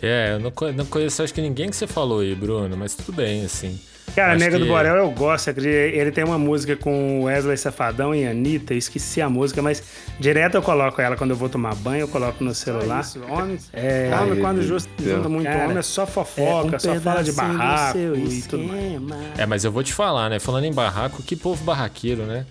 [0.00, 3.10] É, eu não, não conheço acho que ninguém que você falou aí, Bruno, mas tudo
[3.12, 3.80] bem, assim.
[4.18, 5.48] Cara, Acho Nega do que- Borel eu gosto.
[5.50, 9.82] Ele tem uma música com Wesley Safadão e Anitta, eu esqueci a música, mas
[10.18, 13.04] direto eu coloco ela quando eu vou tomar banho, eu coloco no celular.
[13.30, 15.16] Homem, é, Ai, homem meu quando Deus just- do céu.
[15.18, 18.64] junta muito Cara, homem é só fofoca, um só fala de do barraco e tudo
[18.64, 19.38] mais.
[19.38, 20.38] É, mas eu vou te falar, né?
[20.40, 22.44] Falando em barraco, que povo barraqueiro, né?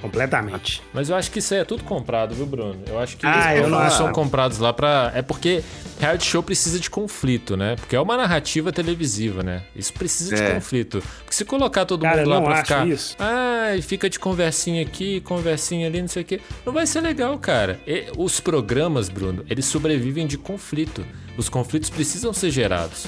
[0.00, 0.82] Completamente.
[0.92, 2.76] Mas eu acho que isso aí é tudo comprado, viu, Bruno?
[2.86, 5.12] Eu acho que Ah, eles não são comprados lá pra.
[5.14, 5.62] É porque
[5.98, 7.76] reality show precisa de conflito, né?
[7.76, 9.62] Porque é uma narrativa televisiva, né?
[9.76, 10.54] Isso precisa de É.
[10.54, 11.02] conflito.
[11.18, 12.86] Porque se colocar todo Cara, mundo lá pra ficar.
[12.88, 13.14] isso.
[13.18, 16.40] Ah, e fica de conversinha aqui, conversinha ali, não sei o quê.
[16.64, 17.78] Não vai ser legal, cara.
[17.86, 21.04] E os programas, Bruno, eles sobrevivem de conflito.
[21.36, 23.06] Os conflitos precisam ser gerados.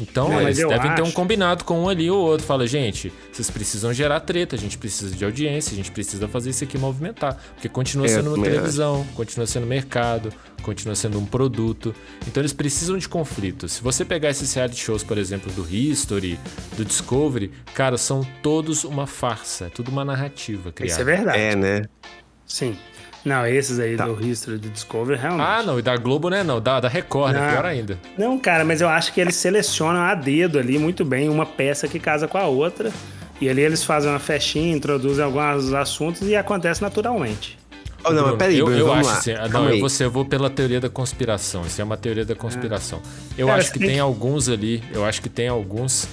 [0.00, 2.46] Então, mas eles devem ter um acho- combinado com um ali ou outro.
[2.46, 6.50] Fala, gente, vocês precisam gerar treta, a gente precisa de audiência, a gente precisa fazer
[6.50, 7.36] isso aqui movimentar.
[7.54, 10.32] Porque continua É, sendo uma também televisão, continua sendo mercado,
[10.62, 11.94] continua sendo um produto.
[12.28, 13.68] Então eles precisam de conflito.
[13.68, 16.38] Se você pegar esses reality shows, por exemplo, do History,
[16.76, 20.92] do Discovery, cara, são todos uma farsa, é tudo uma narrativa criada.
[20.92, 21.38] Isso é verdade.
[21.38, 21.82] É, né?
[22.46, 22.76] Sim.
[23.28, 24.06] Não, esses aí Tá.
[24.06, 25.46] do History do Discovery, realmente.
[25.46, 26.42] Ah, não, e da Globo, né?
[26.42, 27.40] Não, da, da Record, né?
[27.40, 27.52] Não.
[27.52, 27.98] Pior ainda.
[28.16, 31.86] Não, cara, mas eu acho que eles selecionam a dedo ali muito bem uma peça
[31.86, 32.90] que casa com a outra.
[33.40, 37.56] E ali eles fazem uma festinha, introduzem alguns assuntos e acontece naturalmente.
[38.04, 39.18] Oh, não, Bruno, mas peraí, eu, Bruno, eu vamos acho lá.
[39.18, 41.62] assim, ah, não, eu vou, eu vou pela teoria da conspiração.
[41.66, 43.00] Isso é uma teoria da conspiração.
[43.36, 46.08] Eu Cara, acho que tem que- alguns ali, eu acho que tem alguns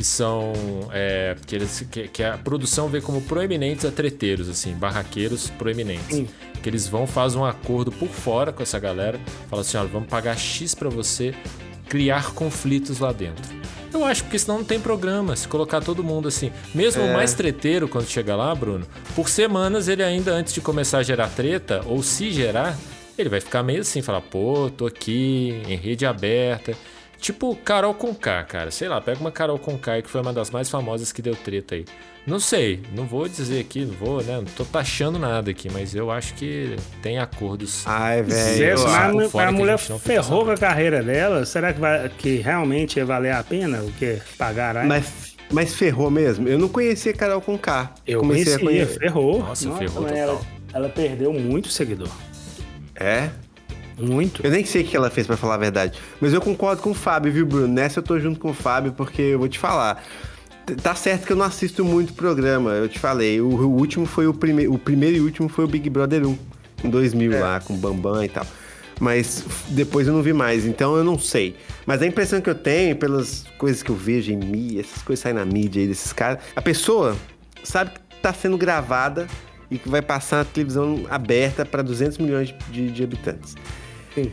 [0.00, 0.54] que são
[0.94, 6.16] é, que, eles, que, que a produção vê como proeminentes a treteiros, assim, barraqueiros proeminentes.
[6.16, 6.28] Sim.
[6.62, 9.20] Que eles vão fazem um acordo por fora com essa galera,
[9.50, 11.34] fala assim, olha, vamos pagar X pra você
[11.86, 13.44] criar conflitos lá dentro.
[13.92, 15.36] Eu acho porque senão não tem programa.
[15.36, 19.86] Se colocar todo mundo assim, mesmo o mais treteiro quando chega lá, Bruno, por semanas
[19.86, 22.74] ele ainda antes de começar a gerar treta ou se gerar,
[23.18, 26.74] ele vai ficar meio assim, falar, pô, tô aqui em rede aberta.
[27.20, 28.70] Tipo Carol Conká, cara.
[28.70, 31.74] Sei lá, pega uma Carol Conká que foi uma das mais famosas que deu treta
[31.74, 31.84] aí.
[32.26, 34.36] Não sei, não vou dizer aqui, não vou, né?
[34.36, 37.82] Não tô taxando nada aqui, mas eu acho que tem acordos.
[37.86, 38.78] Ai, velho.
[38.78, 38.84] Mas
[39.34, 42.98] a, a a mulher fica ferrou com a carreira dela, será que, vai, que realmente
[42.98, 44.76] ia valer a pena o que pagar?
[44.76, 46.46] a- Mas, mas ferrou mesmo?
[46.46, 47.94] Eu não conhecia Carol com K.
[48.06, 48.98] Eu Comecei conhecia, a conhecer.
[49.00, 49.38] ferrou.
[49.40, 50.16] Nossa, ferrou mas total.
[50.16, 50.40] ela,
[50.74, 52.08] ela perdeu muito seguidor.
[52.94, 53.30] É?
[54.00, 54.44] Muito.
[54.44, 55.98] Eu nem sei o que ela fez, pra falar a verdade.
[56.20, 57.68] Mas eu concordo com o Fábio, viu, Bruno?
[57.68, 60.02] Nessa eu tô junto com o Fábio, porque eu vou te falar.
[60.82, 63.40] Tá certo que eu não assisto muito programa, eu te falei.
[63.40, 64.72] O, o último foi o primeiro.
[64.72, 66.38] O primeiro e último foi o Big Brother 1,
[66.84, 68.46] em 2000 lá, com o Bambam e tal.
[69.00, 71.56] Mas depois eu não vi mais, então eu não sei.
[71.86, 75.22] Mas a impressão que eu tenho, pelas coisas que eu vejo em mídia, essas coisas
[75.22, 77.16] saem na mídia aí desses caras, a pessoa
[77.64, 79.26] sabe que tá sendo gravada
[79.70, 83.56] e que vai passar na televisão aberta para 200 milhões de, de habitantes
[84.14, 84.32] Sim.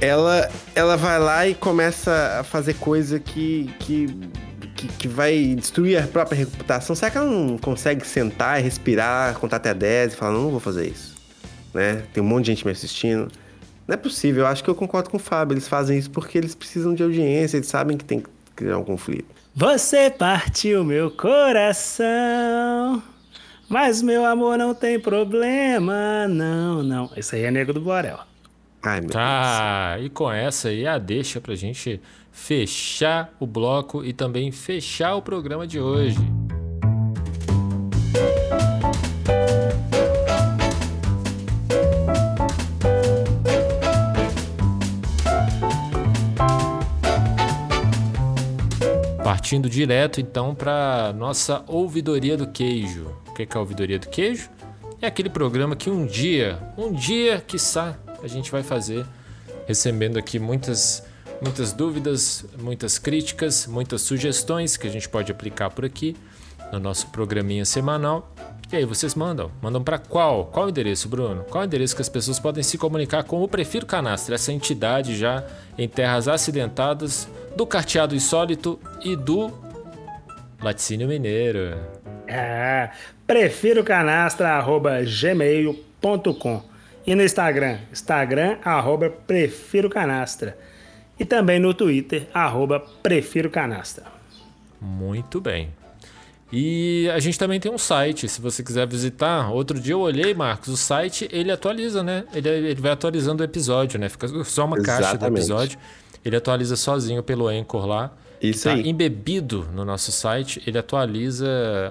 [0.00, 4.06] ela, ela vai lá e começa a fazer coisa que, que,
[4.74, 6.94] que, que vai destruir a própria reputação.
[6.94, 10.50] Será que ela não consegue sentar e respirar, contar até 10 e falar, não, não
[10.50, 11.14] vou fazer isso?
[11.72, 12.02] Né?
[12.12, 13.30] Tem um monte de gente me assistindo.
[13.86, 15.54] Não é possível, eu acho que eu concordo com o Fábio.
[15.54, 18.84] Eles fazem isso porque eles precisam de audiência, eles sabem que tem que criar um
[18.84, 19.36] conflito.
[19.54, 23.02] Você partiu meu coração,
[23.68, 27.10] mas meu amor não tem problema, não, não.
[27.16, 28.18] Esse aí é Nego do Borel.
[28.88, 34.52] Ai, Tá, e com essa aí a deixa pra gente fechar o bloco e também
[34.52, 36.16] fechar o programa de hoje.
[49.24, 53.12] Partindo direto então para nossa ouvidoria do queijo.
[53.26, 54.48] O que que é a ouvidoria do queijo?
[55.02, 59.06] É aquele programa que um dia, um dia, quiçá, a gente vai fazer,
[59.66, 61.02] recebendo aqui muitas,
[61.40, 66.16] muitas dúvidas, muitas críticas, muitas sugestões que a gente pode aplicar por aqui
[66.72, 68.32] no nosso programinha semanal.
[68.72, 69.50] E aí vocês mandam.
[69.62, 70.46] Mandam para qual?
[70.46, 71.44] Qual o endereço, Bruno?
[71.44, 75.16] Qual o endereço que as pessoas podem se comunicar com o Prefiro Canastra, essa entidade
[75.16, 75.44] já
[75.78, 79.52] em terras acidentadas do Carteado Insólito e do
[80.60, 81.78] Laticínio Mineiro.
[82.26, 82.90] É,
[83.24, 86.75] prefiro canastra arroba gmail.com
[87.06, 90.56] e no Instagram, Instagram arroba prefiro canastra
[91.18, 94.04] e também no Twitter arroba prefiro canastra.
[94.80, 95.70] Muito bem.
[96.52, 99.50] E a gente também tem um site, se você quiser visitar.
[99.50, 102.24] Outro dia eu olhei, Marcos, o site ele atualiza, né?
[102.32, 104.08] Ele, ele vai atualizando o episódio, né?
[104.08, 105.38] Fica só uma caixa do Exatamente.
[105.38, 105.78] episódio.
[106.24, 108.12] Ele atualiza sozinho pelo Anchor lá.
[108.40, 108.88] Isso tá aí.
[108.88, 111.46] embebido no nosso site, ele atualiza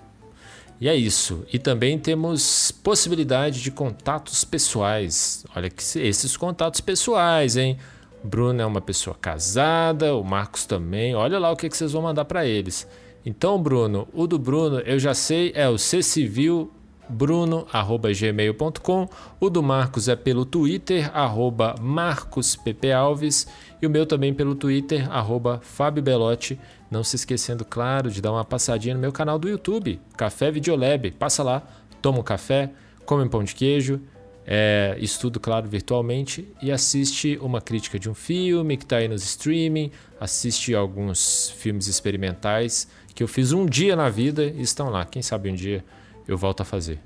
[0.80, 1.44] E é isso.
[1.52, 5.44] E também temos possibilidade de contatos pessoais.
[5.54, 7.78] Olha que se- esses contatos pessoais, hein?
[8.24, 11.14] O Bruno é uma pessoa casada, o Marcos também.
[11.14, 12.86] Olha lá o que, que vocês vão mandar para eles.
[13.24, 16.70] Então, Bruno, o do Bruno eu já sei é o C Civil
[17.08, 19.08] bruno.gmail.com.
[19.40, 23.46] O do Marcos é pelo Twitter, arroba marcosppalves.
[23.80, 26.58] E o meu também pelo Twitter, arroba Fábio Belotti.
[26.90, 31.10] Não se esquecendo, claro, de dar uma passadinha no meu canal do YouTube, Café Videolab.
[31.12, 31.62] Passa lá,
[32.00, 32.70] toma um café,
[33.04, 34.00] come um pão de queijo,
[34.46, 39.24] é, estudo, claro, virtualmente e assiste uma crítica de um filme que está aí nos
[39.24, 39.90] streaming,
[40.20, 45.04] assiste alguns filmes experimentais que eu fiz um dia na vida e estão lá.
[45.04, 45.84] Quem sabe um dia
[46.26, 46.98] eu volto a fazer.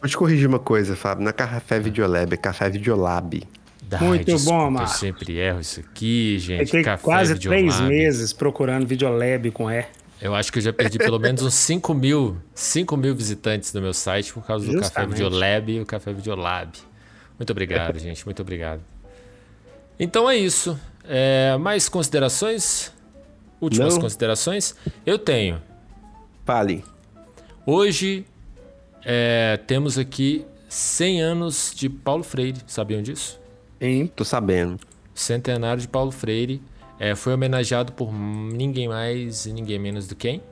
[0.00, 1.24] Vou te corrigir uma coisa, Fábio.
[1.24, 3.42] Na Café Videolab, é Café Videolab.
[4.00, 4.96] Muito desculpa, bom, Eu Marcos.
[4.96, 6.66] sempre erro isso aqui, gente.
[6.66, 7.62] Fiquei Café quase Videolab.
[7.62, 9.86] três meses procurando Videolab com E.
[10.20, 13.80] Eu acho que eu já perdi pelo menos uns 5 mil, 5 mil visitantes no
[13.82, 15.12] meu site por causa do Café Justamente.
[15.12, 16.72] Videolab e o Café Videolab.
[17.38, 18.24] Muito obrigado, gente.
[18.24, 18.80] Muito obrigado.
[20.00, 20.78] Então é isso.
[21.04, 22.92] É, mais considerações?
[23.60, 24.00] Últimas Não.
[24.00, 24.74] considerações?
[25.04, 25.62] Eu tenho.
[26.44, 26.82] Fale.
[27.66, 28.24] Hoje
[29.08, 32.58] é, temos aqui 100 anos de Paulo Freire.
[32.66, 33.40] Sabiam disso?
[33.80, 34.10] Hein?
[34.14, 34.80] Tô sabendo.
[35.14, 36.60] Centenário de Paulo Freire.
[36.98, 40.42] É, foi homenageado por ninguém mais e ninguém menos do que quem?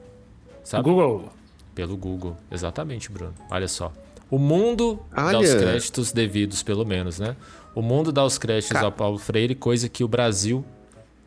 [0.63, 0.85] Sabe?
[0.85, 1.31] Google.
[1.75, 3.35] Pelo Google, exatamente, Bruno.
[3.51, 3.93] Olha só.
[4.31, 5.41] O mundo dá Olha.
[5.41, 7.35] os créditos devidos, pelo menos, né?
[7.75, 10.65] O mundo dá os créditos Ca- ao Paulo Freire, coisa que o Brasil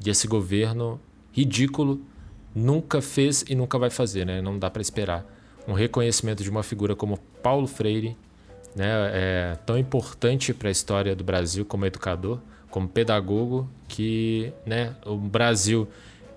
[0.04, 1.00] e esse governo
[1.34, 2.00] ridículo
[2.56, 4.42] nunca fez e nunca vai fazer, né?
[4.42, 5.26] Não dá para esperar.
[5.68, 8.16] Um reconhecimento de uma figura como Paulo Freire,
[8.76, 8.86] né?
[9.14, 12.40] É tão importante para a história do Brasil como educador,
[12.70, 14.96] como pedagogo, que, né?
[15.06, 15.88] O Brasil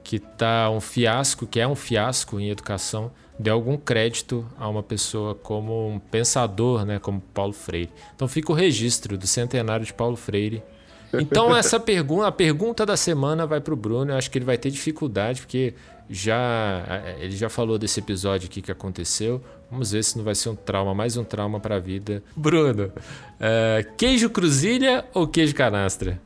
[0.02, 4.82] que tá um fiasco, que é um fiasco em educação, dê algum crédito a uma
[4.82, 7.90] pessoa como um pensador, né, como Paulo Freire.
[8.14, 10.62] Então fica o registro do centenário de Paulo Freire.
[11.12, 14.12] Então essa pergunta, a pergunta da semana vai para o Bruno.
[14.12, 15.74] Eu acho que ele vai ter dificuldade porque
[16.10, 16.84] já
[17.18, 19.40] ele já falou desse episódio aqui que aconteceu.
[19.70, 22.22] Vamos ver se não vai ser um trauma, mais um trauma para a vida.
[22.34, 22.92] Bruno,
[23.38, 26.20] eh, queijo cruzilha ou queijo canastra?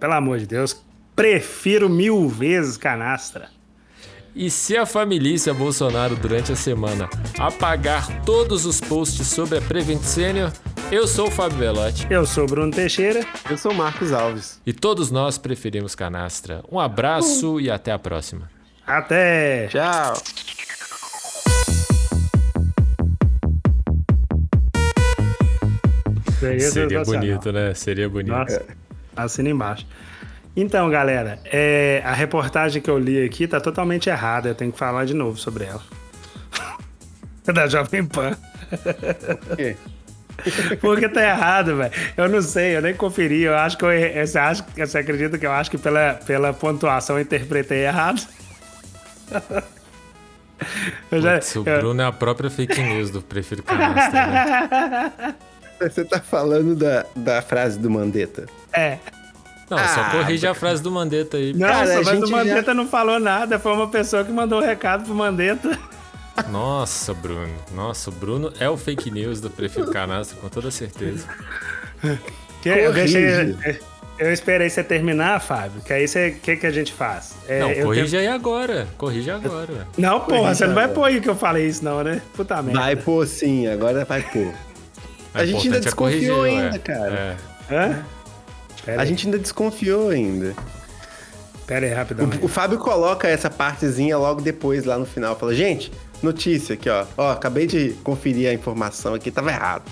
[0.00, 0.76] Pelo amor de Deus,
[1.14, 3.48] prefiro mil vezes canastra.
[4.34, 7.08] E se a família Bolsonaro durante a semana
[7.38, 10.52] apagar todos os posts sobre a Prevent Senior,
[10.90, 13.24] eu sou o Fábio Velotti Eu sou Bruno Teixeira.
[13.48, 14.60] Eu sou o Marcos Alves.
[14.66, 16.64] e todos nós preferimos canastra.
[16.70, 18.53] Um abraço e até a próxima.
[18.86, 19.68] Até!
[19.68, 20.14] Tchau.
[26.38, 27.74] Seria Seria bonito, né?
[27.74, 28.32] Seria bonito.
[28.32, 28.62] Nossa,
[29.16, 29.86] assina embaixo.
[30.56, 34.48] Então, galera, é, a reportagem que eu li aqui tá totalmente errada.
[34.50, 35.82] Eu tenho que falar de novo sobre ela.
[37.52, 38.36] da Jovem Pan.
[39.56, 39.76] quê?
[40.80, 41.92] Porque tá errado, velho.
[42.16, 43.42] Eu não sei, eu nem conferi.
[43.42, 46.52] Eu acho que eu, errei- você, acha, você acredita que eu acho que pela, pela
[46.52, 48.20] pontuação eu interpretei errado?
[51.12, 54.26] Já- Putz, o Bruno é a própria fake news do Prefiro Canastra.
[54.26, 55.34] Né?
[55.80, 58.46] Você tá falando da, da frase do Mandetta?
[58.72, 58.98] é.
[59.70, 61.54] Não, só Ah, corrige a frase do Mandetta aí.
[61.54, 63.58] Nossa, Cara, mas o gente já- Mandetta não falou nada.
[63.58, 65.78] Foi uma pessoa que mandou o recado pro Mandetta.
[66.50, 67.48] Nossa, Bruno.
[67.74, 71.26] Nossa, o Bruno é o fake news do Prefiro Canastra, com toda certeza.
[72.60, 73.14] Que eu, Corrige.
[73.18, 73.80] deixei,
[74.18, 77.34] eu esperei você terminar, Fábio, que aí você, o que, que a gente faz?
[77.48, 78.86] É, Não, eu corrige tenho- aí agora.
[78.96, 79.86] Corrige agora.
[79.98, 80.94] Não, porra, Corrige você não vai agora.
[80.94, 82.22] pôr aí que eu falei isso, não, né?
[82.34, 82.80] Puta merda.
[82.80, 84.46] Vai pôr sim, agora vai pôr.
[84.46, 84.54] O
[85.34, 86.50] A gente ainda é corrigir, desconfiou ué.
[86.50, 87.36] ainda, cara.
[87.70, 87.74] É.
[87.74, 88.04] Hã?
[88.84, 90.54] Pera A aí, gente ainda desconfiou ainda.
[91.66, 92.44] pera aí, rapidamente.
[92.44, 95.34] O Fábio coloca essa partezinha logo depois, lá no final.
[95.36, 95.90] Fala, gente,
[96.22, 97.04] notícia aqui, ó.
[97.16, 99.82] Ó, acabei de conferir a informação aqui, tava errado.